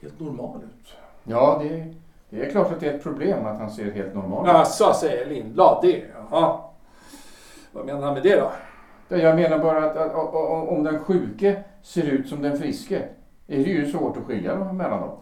helt 0.00 0.20
normal 0.20 0.60
ut. 0.62 0.96
Ja, 1.24 1.60
det, 1.62 1.94
det 2.30 2.46
är 2.46 2.50
klart 2.50 2.72
att 2.72 2.80
det 2.80 2.88
är 2.88 2.94
ett 2.94 3.02
problem 3.02 3.46
att 3.46 3.58
han 3.58 3.70
ser 3.70 3.90
helt 3.92 4.14
normal 4.14 4.46
ut. 4.46 4.52
Jaså, 4.54 4.92
säger 4.94 5.26
Lindblad 5.26 5.78
det. 5.82 6.02
Jaha. 6.30 6.60
Vad 7.72 7.86
menar 7.86 8.02
han 8.02 8.14
med 8.14 8.22
det 8.22 8.36
då? 8.36 8.50
Ja, 9.08 9.16
Jag 9.16 9.36
menar 9.36 9.58
bara 9.58 9.84
att, 9.90 9.96
att, 9.96 10.14
att- 10.14 10.68
om 10.68 10.84
den 10.84 10.98
sjuke 11.04 11.64
ser 11.82 12.02
ut 12.02 12.28
som 12.28 12.42
den 12.42 12.58
friske 12.58 12.98
är 13.46 13.56
det 13.56 13.62
ju 13.70 13.90
svårt 13.92 14.16
att 14.16 14.24
skilja 14.24 14.54
dem 14.54 14.76
mellan 14.76 15.00
dem. 15.00 15.16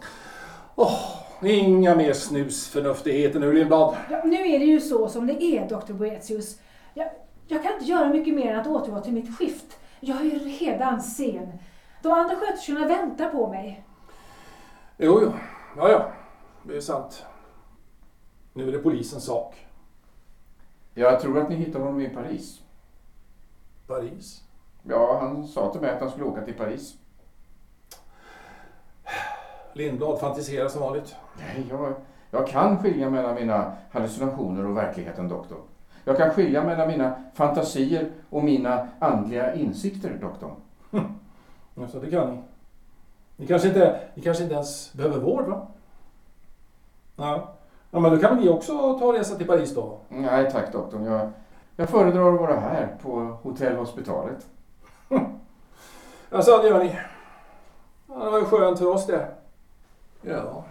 Åh, 0.75 0.99
inga 1.43 1.95
mer 1.95 2.13
snusförnuftigheter 2.13 3.41
nu 3.41 3.53
Lindblad. 3.53 3.95
Ja, 4.11 4.21
nu 4.25 4.37
är 4.37 4.59
det 4.59 4.65
ju 4.65 4.81
så 4.81 5.09
som 5.09 5.27
det 5.27 5.43
är, 5.43 5.69
Dr. 5.69 5.93
Boetius. 5.93 6.59
Jag, 6.95 7.09
jag 7.47 7.63
kan 7.63 7.73
inte 7.73 7.85
göra 7.85 8.09
mycket 8.09 8.35
mer 8.35 8.55
än 8.55 8.61
att 8.61 8.67
återgå 8.67 9.01
till 9.01 9.13
mitt 9.13 9.39
skift. 9.39 9.79
Jag 10.01 10.17
är 10.17 10.25
ju 10.25 10.39
redan 10.39 11.03
sen. 11.03 11.53
De 12.03 12.13
andra 12.13 12.37
sköterskorna 12.37 12.87
väntar 12.87 13.29
på 13.29 13.49
mig. 13.49 13.85
Jo, 14.97 15.21
jo. 15.23 15.33
Ja, 15.77 15.91
ja. 15.91 16.13
Det 16.63 16.77
är 16.77 16.81
sant. 16.81 17.27
Nu 18.53 18.69
är 18.69 18.73
det 18.73 18.79
polisens 18.79 19.25
sak. 19.25 19.67
Jag 20.95 21.21
tror 21.21 21.39
att 21.39 21.49
ni 21.49 21.55
hittar 21.55 21.81
honom 21.81 22.01
i 22.01 22.09
Paris. 22.09 22.61
Paris. 23.87 24.43
Ja, 24.83 25.19
han 25.21 25.47
sa 25.47 25.73
till 25.73 25.81
mig 25.81 25.91
att 25.91 26.01
han 26.01 26.11
skulle 26.11 26.25
åka 26.25 26.43
till 26.43 26.55
Paris. 26.55 26.95
Lindblad 29.73 30.21
fantiserar 30.21 30.69
som 30.69 30.81
vanligt. 30.81 31.17
Nej, 31.39 31.67
jag, 31.71 31.95
jag 32.31 32.47
kan 32.47 32.79
skilja 32.83 33.11
mellan 33.11 33.35
mina 33.35 33.77
hallucinationer 33.91 34.67
och 34.67 34.77
verkligheten, 34.77 35.29
doktor. 35.29 35.59
Jag 36.05 36.17
kan 36.17 36.31
skilja 36.31 36.65
mellan 36.65 36.89
mina 36.89 37.15
fantasier 37.35 38.11
och 38.31 38.45
mina 38.45 38.89
andliga 38.99 39.55
insikter, 39.55 40.19
doktor. 40.21 40.55
Ja, 41.75 41.89
så 41.89 41.99
det 41.99 42.11
kan 42.11 42.31
ni. 42.31 42.43
Ni 43.37 43.47
kanske 43.47 43.69
inte, 43.69 44.01
ni 44.15 44.23
kanske 44.23 44.43
inte 44.43 44.55
ens 44.55 44.93
behöver 44.93 45.19
vård, 45.19 45.45
va? 45.45 45.67
Ja. 47.17 47.49
ja, 47.91 48.01
men 48.01 48.11
då 48.11 48.19
kan 48.19 48.37
ni 48.37 48.49
också 48.49 48.99
ta 48.99 49.07
och 49.07 49.15
resa 49.15 49.37
till 49.37 49.47
Paris 49.47 49.75
då? 49.75 49.99
Nej 50.09 50.51
tack, 50.51 50.73
doktorn. 50.73 51.05
Jag, 51.05 51.31
jag 51.77 51.89
föredrar 51.89 52.35
att 52.35 52.41
vara 52.41 52.61
här 52.61 52.97
på 53.03 53.39
hotellhospitalet. 53.43 54.47
Ja, 56.33 56.43
så 56.43 56.63
det 56.63 56.69
gör 56.69 56.85
ni. 56.85 56.99
Ja, 58.07 58.25
det 58.25 58.31
var 58.31 58.39
ju 58.39 58.45
skönt 58.45 58.79
för 58.79 58.87
oss 58.87 59.07
det. 59.07 59.29
Ja, 60.23 60.65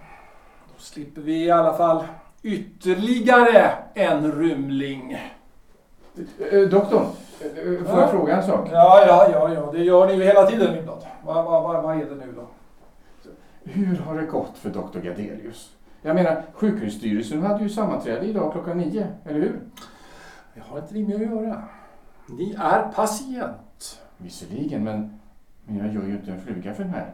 då 0.76 0.78
slipper 0.78 1.22
vi 1.22 1.46
i 1.46 1.52
alla 1.52 1.74
fall 1.74 2.04
ytterligare 2.44 3.72
en 3.94 4.32
rymling. 4.32 5.18
Eh, 6.52 6.60
doktorn, 6.62 7.06
eh, 7.42 7.86
får 7.86 7.98
Ja. 7.98 8.02
jag 8.02 8.12
fråga 8.12 8.38
en 8.38 8.44
sak? 8.44 8.70
Ja, 8.72 9.04
ja, 9.08 9.30
ja, 9.32 9.54
ja, 9.54 9.70
det 9.72 9.84
gör 9.84 10.08
ni 10.08 10.14
ju 10.14 10.24
hela 10.24 10.46
tiden 10.46 10.74
Lindblad. 10.74 11.06
Vad, 11.26 11.46
vad, 11.46 11.64
vad, 11.64 11.84
vad 11.84 11.96
är 12.02 12.06
det 12.06 12.16
nu 12.16 12.34
då? 12.36 12.48
Hur 13.64 13.96
har 13.98 14.16
det 14.18 14.26
gått 14.26 14.58
för 14.58 14.70
doktor 14.70 15.00
Gadelius? 15.02 15.76
Jag 16.02 16.16
menar, 16.16 16.44
sjukhusstyrelsen 16.54 17.42
hade 17.44 17.64
ju 17.64 17.70
sammanträde 17.70 18.26
idag 18.26 18.52
klockan 18.52 18.78
nio, 18.78 19.08
eller 19.26 19.40
hur? 19.40 19.60
Jag 20.54 20.64
har 20.64 20.80
inte 20.80 20.94
det 20.94 21.08
med 21.08 21.16
att 21.16 21.22
göra. 21.44 21.64
Ni 22.26 22.56
är 22.60 22.92
patient. 22.96 24.00
Visserligen, 24.18 24.84
men, 24.84 25.20
men 25.66 25.78
jag 25.78 25.94
gör 25.94 26.04
ju 26.04 26.12
inte 26.12 26.32
en 26.32 26.42
fluga 26.42 26.74
för 26.74 26.84
den 26.84 26.94
här. 26.94 27.14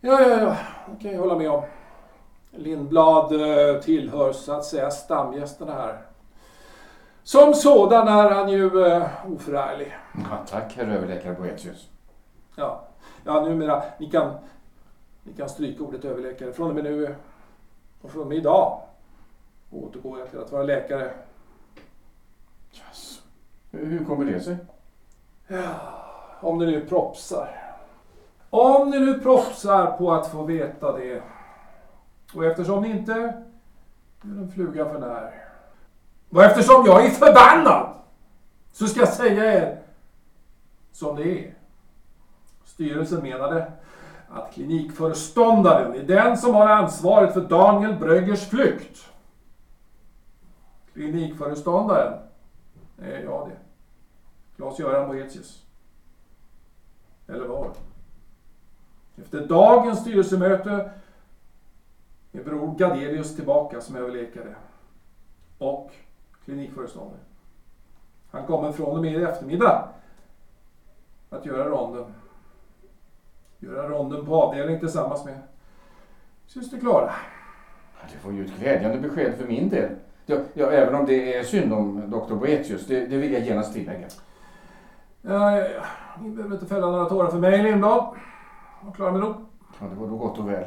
Ja, 0.00 0.20
ja, 0.20 0.28
ja, 0.40 0.56
det 0.90 1.02
kan 1.02 1.12
jag 1.12 1.20
hålla 1.20 1.36
med 1.38 1.50
om. 1.50 1.62
Lindblad 2.50 3.32
eh, 3.32 3.80
tillhör 3.80 4.32
så 4.32 4.52
att 4.52 4.64
säga 4.64 4.90
stamgästerna 4.90 5.72
här. 5.72 6.02
Som 7.22 7.54
sådan 7.54 8.08
är 8.08 8.30
han 8.30 8.48
ju 8.48 8.86
eh, 8.86 9.06
oförarglig. 9.32 9.96
Ja, 10.14 10.38
tack, 10.46 10.76
herr 10.76 10.86
överläkare 10.86 11.34
Boetius. 11.34 11.88
Ja, 12.56 12.84
ja 13.24 13.40
numera, 13.42 13.82
ni 13.98 14.10
kan, 14.10 14.34
ni 15.22 15.32
kan 15.32 15.48
stryka 15.48 15.84
ordet 15.84 16.04
överläkare. 16.04 16.52
Från 16.52 16.68
och 16.68 16.74
med 16.74 16.84
nu 16.84 17.14
och 18.02 18.10
från 18.10 18.22
och 18.22 18.28
med 18.28 18.38
idag 18.38 18.80
återgår 19.70 20.18
jag 20.18 20.30
till 20.30 20.40
att 20.40 20.52
vara 20.52 20.62
läkare. 20.62 21.10
Yes. 22.72 23.22
Hur 23.70 24.04
kommer 24.04 24.24
det 24.24 24.40
sig? 24.40 24.56
Ja, 25.46 25.60
om 26.40 26.58
ni 26.58 26.66
nu 26.66 26.86
propsar. 26.86 27.74
Om 28.50 28.90
ni 28.90 28.98
nu 28.98 29.18
propsar 29.20 29.86
på 29.98 30.12
att 30.12 30.30
få 30.30 30.42
veta 30.42 30.92
det. 30.92 31.22
Och 32.34 32.44
eftersom 32.44 32.82
ni 32.82 32.90
inte 32.90 33.12
är 33.12 33.42
en 34.22 34.52
fluga 34.54 34.88
för 34.88 34.98
när. 34.98 35.44
Och 36.30 36.44
eftersom 36.44 36.86
jag 36.86 37.06
är 37.06 37.10
förbannad. 37.10 37.94
Så 38.72 38.86
ska 38.86 39.00
jag 39.00 39.08
säga 39.08 39.54
er 39.54 39.82
som 40.92 41.16
det 41.16 41.44
är. 41.44 41.54
Styrelsen 42.64 43.22
menade 43.22 43.72
att 44.28 44.54
klinikföreståndaren 44.54 45.94
är 45.94 46.02
den 46.02 46.38
som 46.38 46.54
har 46.54 46.68
ansvaret 46.68 47.32
för 47.32 47.40
Daniel 47.40 47.96
Bröggers 47.96 48.48
flykt. 48.48 49.08
Klinikföreståndaren 50.92 52.18
är 53.02 53.22
jag 53.22 53.48
det. 53.48 53.56
Claes-Göran 54.56 55.08
Boetius. 55.08 55.62
Eller 57.28 57.46
var. 57.46 57.70
Efter 59.16 59.46
dagens 59.46 60.00
styrelsemöte 60.00 60.90
är 62.32 62.44
bror 62.44 62.74
Gadelius 62.78 63.36
tillbaka 63.36 63.80
som 63.80 63.96
överläkare 63.96 64.54
och 65.58 65.90
klinikföreståndare. 66.44 67.20
Han 68.30 68.46
kommer 68.46 68.72
från 68.72 68.96
och 68.96 69.02
med 69.02 69.12
i 69.12 69.22
eftermiddag 69.22 69.88
att 71.30 71.46
göra 71.46 71.68
ronden. 71.68 72.04
Göra 73.58 73.88
ronden 73.88 74.26
på 74.26 74.42
avdelning 74.42 74.80
tillsammans 74.80 75.24
med 75.24 75.38
syster 76.46 76.78
Klara. 76.78 77.12
Det 78.12 78.28
var 78.28 78.32
ju 78.32 78.44
ett 78.44 78.58
glädjande 78.58 78.98
besked 78.98 79.34
för 79.34 79.46
min 79.46 79.68
del. 79.68 79.90
Ja, 80.26 80.38
ja, 80.54 80.70
även 80.70 80.94
om 80.94 81.06
det 81.06 81.34
är 81.34 81.42
synd 81.42 81.72
om 81.72 82.10
doktor 82.10 82.36
Boetius, 82.36 82.86
det, 82.86 83.06
det 83.06 83.16
vill 83.16 83.32
jag 83.32 83.42
genast 83.42 83.72
tillägga. 83.72 84.06
Ja, 85.22 85.58
ja, 85.58 85.68
ja. 85.68 85.82
Ni 86.20 86.30
behöver 86.30 86.54
inte 86.54 86.66
fälla 86.66 86.86
några 86.86 87.04
tårar 87.04 87.30
för 87.30 87.38
mig 87.38 87.62
Lindblad. 87.62 88.14
Jag 88.84 88.94
klarar 88.94 89.12
mig 89.12 89.20
nog. 89.20 89.34
Ja, 89.80 89.86
det 89.86 89.94
var 89.94 90.06
då 90.06 90.16
gott 90.16 90.38
och 90.38 90.48
väl. 90.50 90.64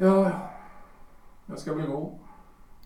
Ja, 0.00 0.06
ja. 0.06 0.30
Jag 1.46 1.58
ska 1.58 1.74
väl 1.74 1.86
gå. 1.86 2.10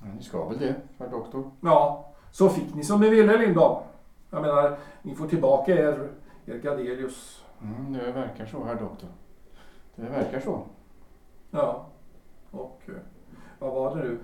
Ja, 0.01 0.07
ni 0.17 0.23
ska 0.23 0.49
väl 0.49 0.59
det, 0.59 0.75
herr 0.99 1.09
doktor? 1.09 1.51
Ja, 1.61 2.07
så 2.31 2.49
fick 2.49 2.75
ni 2.75 2.85
som 2.85 3.01
ni 3.01 3.11
ville 3.11 3.39
Lindahl. 3.39 3.83
Jag 4.31 4.43
menar, 4.43 4.79
ni 5.03 5.15
får 5.15 5.29
tillbaka 5.29 5.73
er, 5.73 6.09
er 6.47 6.59
Gadelius. 6.59 7.45
Mm, 7.63 7.93
det 7.93 8.13
verkar 8.13 8.47
så, 8.47 8.65
herr 8.65 8.75
doktor. 8.75 9.09
Det 9.97 10.03
verkar 10.03 10.41
så. 10.41 10.61
Ja, 11.51 11.87
och 12.51 12.81
eh, 12.87 12.95
vad 13.59 13.73
var 13.73 13.97
det 13.97 14.03
nu? 14.03 14.19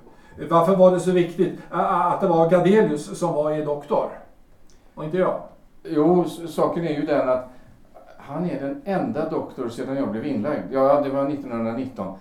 Varför 0.51 0.77
var 0.77 0.91
det 0.91 1.01
så 1.01 1.13
viktigt 1.13 1.61
att 1.71 2.21
det 2.21 2.29
var 2.29 2.51
Gadelius 2.51 3.19
som 3.19 3.35
var 3.35 3.51
er 3.51 3.65
doktor? 3.65 4.11
Och 4.95 5.05
inte 5.05 5.17
jag? 5.17 5.43
Jo, 5.83 6.25
saken 6.25 6.85
är 6.85 7.01
ju 7.01 7.07
den 7.07 7.29
att 7.29 7.49
han 8.19 8.51
är 8.51 8.61
den 8.61 8.83
enda 8.85 9.31
doktor 9.31 9.69
sedan 9.69 9.97
jag 9.97 10.11
blev 10.11 10.27
inlagd. 10.27 10.73
Ja, 10.73 11.01
det 11.01 11.11
var 11.11 11.29
1919. 11.31 12.19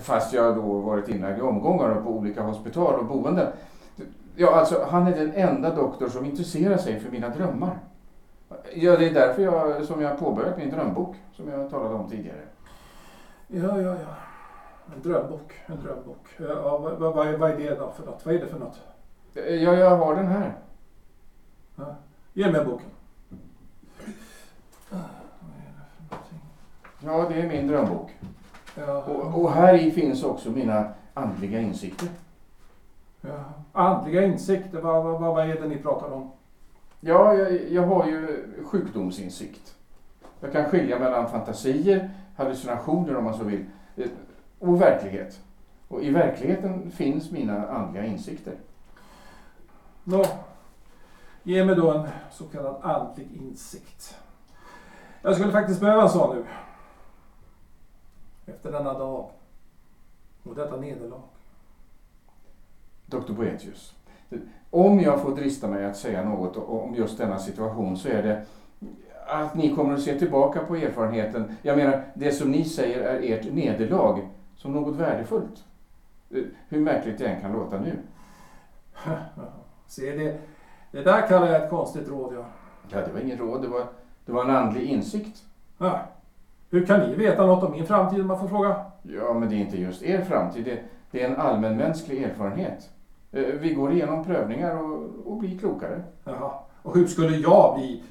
Fast 0.00 0.32
jag 0.32 0.56
då 0.56 0.60
varit 0.80 1.08
inlagd 1.08 1.38
i 1.38 1.42
omgångar 1.42 1.94
på 1.94 2.10
olika 2.10 2.42
hospital 2.42 3.00
och 3.00 3.06
boenden. 3.06 3.52
Ja, 4.36 4.54
alltså 4.54 4.84
han 4.90 5.06
är 5.06 5.16
den 5.16 5.32
enda 5.34 5.74
doktor 5.74 6.08
som 6.08 6.24
intresserar 6.24 6.76
sig 6.76 7.00
för 7.00 7.10
mina 7.10 7.28
drömmar. 7.28 7.78
Ja, 8.74 8.96
det 8.96 9.08
är 9.08 9.14
därför 9.14 9.42
jag, 9.42 9.84
som 9.84 10.00
jag 10.02 10.18
påbörjat 10.18 10.58
min 10.58 10.70
drömbok, 10.70 11.16
som 11.32 11.48
jag 11.48 11.70
talade 11.70 11.94
om 11.94 12.10
tidigare. 12.10 12.40
Ja, 13.48 13.80
ja, 13.80 13.90
ja. 13.90 14.14
En 14.96 15.02
drömbok, 15.02 15.52
en 15.66 15.76
drömbok. 15.80 16.26
Ja, 16.36 16.78
vad, 16.78 16.98
vad, 16.98 17.14
vad 17.38 17.50
är- 17.50 17.56
det 17.58 17.74
då 17.74 17.90
för 17.96 18.06
något? 18.06 18.26
Vad 18.26 18.34
är 18.34 18.38
det 18.38 18.46
för 18.46 18.58
något? 18.58 18.80
Ja, 19.34 19.74
jag 19.74 19.96
har 19.96 20.14
den 20.14 20.26
här. 20.26 20.54
Ja. 21.76 21.94
Ge 22.32 22.50
mig 22.50 22.64
boken. 22.64 22.86
Ja, 27.04 27.26
det 27.28 27.40
är 27.40 27.48
min 27.48 27.66
drömbok. 27.68 28.10
Och, 29.06 29.42
och 29.42 29.52
här 29.52 29.74
i 29.74 29.90
finns 29.90 30.24
också 30.24 30.50
mina 30.50 30.88
andliga 31.14 31.60
insikter. 31.60 32.08
ja. 33.20 33.44
Andliga 33.72 34.24
insikter, 34.24 34.80
vad, 34.80 35.04
vad, 35.04 35.20
vad 35.20 35.50
är 35.50 35.60
det 35.60 35.68
ni 35.68 35.78
pratar 35.78 36.10
om? 36.10 36.30
Ja, 37.00 37.34
jag, 37.34 37.70
jag 37.70 37.82
har 37.82 38.06
ju 38.06 38.44
sjukdomsinsikt. 38.64 39.74
Jag 40.40 40.52
kan 40.52 40.64
skilja 40.64 40.98
mellan 40.98 41.30
fantasier, 41.30 42.10
hallucinationer 42.36 43.16
om 43.16 43.24
man 43.24 43.34
så 43.34 43.44
vill, 43.44 43.64
eh, 43.96 44.06
och 44.58 44.80
verklighet. 44.80 45.40
Och 45.88 46.02
i 46.02 46.10
verkligheten 46.10 46.90
finns 46.90 47.30
mina 47.30 47.68
andliga 47.68 48.04
insikter. 48.04 48.54
Nå, 50.04 50.24
ge 51.42 51.64
mig 51.64 51.74
då 51.74 51.90
en 51.90 52.08
så 52.30 52.44
kallad 52.44 52.76
andlig 52.82 53.28
insikt. 53.32 54.18
Jag 55.22 55.34
skulle 55.34 55.52
faktiskt 55.52 55.80
behöva 55.80 56.02
en 56.02 56.08
sån 56.08 56.36
nu. 56.36 56.44
Efter 58.46 58.72
denna 58.72 58.98
dag 58.98 59.30
och 60.42 60.54
detta 60.54 60.76
nederlag. 60.76 61.22
Doktor 63.06 63.34
Boetius, 63.34 63.94
om 64.70 65.00
jag 65.00 65.22
får 65.22 65.36
drista 65.36 65.68
mig 65.68 65.84
att 65.84 65.96
säga 65.96 66.24
något 66.24 66.56
om 66.56 66.94
just 66.94 67.18
denna 67.18 67.38
situation 67.38 67.96
så 67.96 68.08
är 68.08 68.22
det 68.22 68.44
att 69.26 69.54
ni 69.54 69.74
kommer 69.74 69.94
att 69.94 70.02
se 70.02 70.18
tillbaka 70.18 70.60
på 70.60 70.76
erfarenheten, 70.76 71.56
jag 71.62 71.76
menar 71.76 72.04
det 72.14 72.32
som 72.32 72.50
ni 72.50 72.64
säger 72.64 73.00
är 73.00 73.32
ert 73.32 73.52
nederlag, 73.52 74.28
som 74.56 74.72
något 74.72 74.96
värdefullt. 74.96 75.64
Hur 76.68 76.80
märkligt 76.80 77.18
det 77.18 77.26
än 77.26 77.40
kan 77.40 77.52
låta 77.52 77.80
nu. 77.80 77.98
Se, 79.86 80.16
det, 80.16 80.38
det 80.90 81.02
där 81.02 81.26
kallar 81.26 81.46
jag 81.46 81.62
ett 81.62 81.70
konstigt 81.70 82.08
råd, 82.08 82.34
ja. 82.34 82.44
Ja, 82.90 83.06
det 83.06 83.12
var 83.12 83.20
ingen 83.20 83.38
råd, 83.38 83.62
det 83.62 83.68
var, 83.68 83.86
det 84.24 84.32
var 84.32 84.44
en 84.44 84.50
andlig 84.50 84.82
insikt. 84.82 85.42
ja. 85.78 86.00
Hur 86.72 86.86
kan 86.86 87.00
ni 87.00 87.14
veta 87.14 87.46
något 87.46 87.62
om 87.64 87.72
min 87.72 87.86
framtid 87.86 88.20
om 88.20 88.26
man 88.26 88.38
får 88.40 88.48
fråga? 88.48 88.76
Ja, 89.02 89.34
men 89.34 89.48
det 89.48 89.54
är 89.54 89.58
inte 89.58 89.76
just 89.80 90.02
er 90.02 90.20
framtid, 90.24 90.64
det, 90.64 90.80
det 91.10 91.22
är 91.22 91.28
en 91.30 91.36
allmänmänsklig 91.36 92.22
erfarenhet. 92.22 92.90
Eh, 93.32 93.42
Vi 93.42 93.74
går 93.74 93.92
igenom 93.92 94.24
prövningar 94.24 94.76
och, 94.76 95.02
och 95.24 95.36
blir 95.36 95.58
klokare. 95.58 96.02
Jaha. 96.24 96.52
Och 96.82 96.94
hur 96.94 97.06
skulle 97.06 97.36
jag 97.36 97.74
bli 97.74 98.02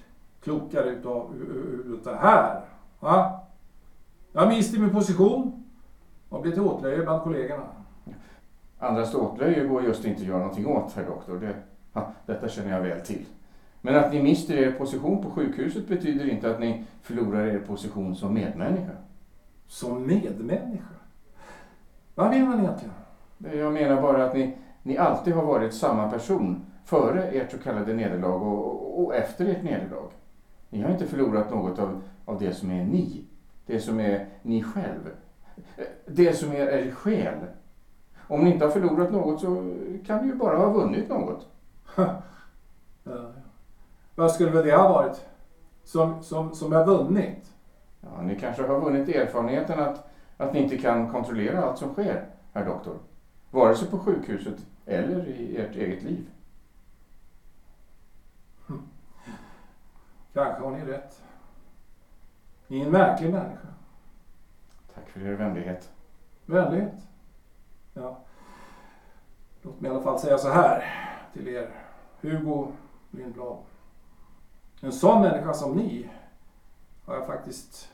klokare 0.44 0.90
utav, 0.90 1.36
utav 1.86 2.14
det 2.14 2.20
här? 2.20 2.62
Va? 3.00 3.40
Jag 4.34 4.48
miste 4.48 4.80
min 4.80 4.90
position 4.90 5.64
och 6.30 6.42
blev 6.42 6.52
till 6.52 6.62
åtlöje 6.62 7.04
bland 7.04 7.22
kollegorna. 7.24 7.64
Andras 8.80 9.16
åtlöje 9.16 9.64
går 9.64 9.84
just 9.84 10.06
inte 10.06 10.22
att 10.22 10.28
göra 10.28 10.40
någonting 10.40 10.68
åt, 10.68 10.94
herr 10.94 11.06
doktor. 11.06 11.40
Det, 11.40 11.54
ja, 11.94 12.12
detta 12.26 12.48
känner 12.50 12.72
jag 12.72 12.82
väl 12.82 13.02
till. 13.02 13.26
Men 13.82 13.96
att 13.96 14.14
ni 14.14 14.24
mister 14.24 14.58
er 14.58 14.72
position 14.72 15.24
på 15.24 15.30
sjukhuset 15.30 15.88
betyder 15.88 16.30
inte 16.30 16.52
att 16.52 16.60
ni 16.60 16.86
förlorar 17.02 17.46
er 17.46 17.60
position 17.60 18.16
som 18.16 18.34
medmänniska. 18.34 18.92
Som 19.68 20.08
medmänniska. 20.08 20.96
Vad 22.16 22.30
menar 22.30 22.58
ni 22.58 22.64
egentligen? 22.64 22.94
Jag 23.60 23.74
menar 23.74 24.02
bara 24.02 24.26
att 24.26 24.34
ni, 24.34 24.58
ni 24.84 24.98
alltid 24.98 25.34
har 25.34 25.46
varit 25.46 25.74
samma 25.74 26.10
person 26.10 26.66
före 26.86 27.24
ert 27.24 27.52
så 27.52 27.58
kallade 27.58 27.94
nederlag 27.94 28.42
och, 28.42 29.04
och 29.04 29.16
efter 29.16 29.46
ert 29.46 29.64
nederlag. 29.64 30.10
Ni 30.70 30.82
har 30.82 30.92
inte 30.92 31.06
förlorat 31.08 31.50
något 31.50 31.80
av, 31.80 32.02
av 32.26 32.40
det 32.40 32.54
som 32.54 32.72
är 32.72 32.84
ni. 32.84 33.26
Det 33.66 33.80
som 33.80 34.00
är 34.00 34.26
ni 34.42 34.64
själv. 34.64 35.10
Det 36.06 36.34
som 36.34 36.52
är 36.52 36.56
er 36.56 36.92
själ. 36.92 37.38
Om 38.28 38.44
ni 38.44 38.54
inte 38.54 38.66
har 38.66 38.72
förlorat 38.72 39.12
något 39.12 39.42
så 39.42 39.74
kan 40.06 40.22
ni 40.22 40.28
ju 40.28 40.36
bara 40.36 40.58
ha 40.58 40.70
vunnit 40.74 41.10
något. 41.10 41.48
Ja. 43.04 43.32
Vad 44.16 44.32
skulle 44.32 44.52
väl 44.52 44.66
det 44.66 44.76
ha 44.76 44.90
varit? 44.90 45.26
Som, 45.84 46.24
som, 46.24 46.56
som 46.56 46.72
jag 46.72 46.86
vunnit? 46.86 47.54
Ja, 48.02 48.22
ni 48.22 48.40
kanske 48.40 48.68
har 48.68 48.80
vunnit 48.80 49.10
erfarenheten 49.10 49.80
att, 49.80 50.10
att 50.38 50.54
ni 50.54 50.60
inte 50.64 50.78
kan 50.78 51.12
kontrollera 51.12 51.64
allt 51.64 51.78
som 51.78 51.94
sker, 51.94 52.26
herr 52.54 52.66
doktor. 52.66 52.98
Vare 53.52 53.76
sig 53.76 53.88
på 53.88 54.00
sjukhuset 54.00 54.58
eller 54.86 55.28
i 55.28 55.58
ert 55.58 55.76
eget 55.76 56.04
liv. 56.04 56.30
Kanske 60.34 60.64
har 60.64 60.72
ni 60.72 60.86
rätt. 60.86 61.22
Ni 62.68 62.82
är 62.82 62.86
en 62.86 62.92
märklig 62.92 63.34
människa. 63.34 63.68
Tack 64.96 65.10
för 65.10 65.22
er 65.22 65.34
vänlighet. 65.34 65.92
Vänlighet. 66.46 66.94
Ja. 67.94 68.18
Låt 69.62 69.82
mig 69.82 69.92
i 69.92 69.94
alla 69.94 70.04
fall 70.04 70.20
säga 70.20 70.38
så 70.38 70.50
här 70.50 70.86
till 71.34 71.48
er. 71.48 71.70
Hugo 72.22 72.72
Lindblad. 73.12 73.58
En 74.82 74.92
sån 74.92 75.22
människa 75.22 75.54
som 75.54 75.76
ni 75.76 76.10
har 77.06 77.16
jag 77.16 77.28
faktiskt 77.28 77.90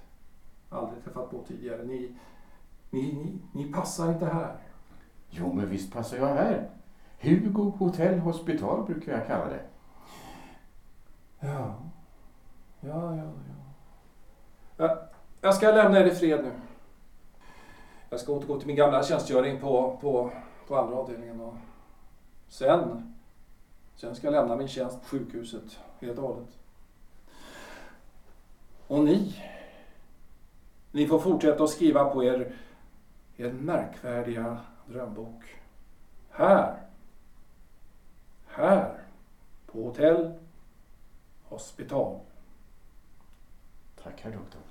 aldrig 0.69 1.03
träffat 1.03 1.31
på 1.31 1.43
tidigare. 1.47 1.83
Ni, 1.83 2.15
ni, 2.89 3.01
ni, 3.01 3.39
ni 3.51 3.73
passar 3.73 4.11
inte 4.11 4.25
här. 4.25 4.55
Jo, 5.29 5.53
men 5.53 5.69
visst 5.69 5.93
passar 5.93 6.17
jag 6.17 6.27
här. 6.27 6.69
Hugo 7.19 7.73
Hotell 7.79 8.19
Hospital 8.19 8.85
brukar 8.85 9.11
jag 9.11 9.27
kalla 9.27 9.45
det. 9.45 9.61
Ja. 11.39 11.75
Ja, 12.79 13.15
ja, 13.15 13.23
ja. 13.23 13.67
Jag, 14.77 14.97
jag 15.41 15.55
ska 15.55 15.71
lämna 15.71 15.99
er 15.99 16.05
i 16.05 16.15
fred 16.15 16.43
nu. 16.43 16.51
Jag 18.09 18.19
ska 18.19 18.31
återgå 18.31 18.57
till 18.57 18.67
min 18.67 18.75
gamla 18.75 19.03
tjänstgöring 19.03 19.59
på, 19.59 19.97
på, 20.01 20.31
på 20.67 20.77
andra 20.77 20.95
avdelningen. 20.95 21.41
Och 21.41 21.53
sen, 22.47 23.13
sen 23.95 24.15
ska 24.15 24.27
jag 24.27 24.31
lämna 24.31 24.55
min 24.55 24.67
tjänst 24.67 25.01
på 25.01 25.07
sjukhuset 25.07 25.79
helt 25.99 26.17
och 26.17 26.27
hållet. 26.27 26.57
Och 28.87 29.03
ni, 29.03 29.43
ni 30.91 31.07
får 31.07 31.19
fortsätta 31.19 31.63
att 31.63 31.69
skriva 31.69 32.05
på 32.05 32.23
er, 32.23 32.51
er 33.37 33.51
märkvärdiga 33.51 34.59
drömbok. 34.85 35.43
Här, 36.29 36.77
här, 38.47 38.97
på 39.65 39.83
hotell 39.83 40.33
Hospital. 41.43 42.19
Tack, 44.03 44.21
herr 44.21 44.31
doktor. 44.31 44.61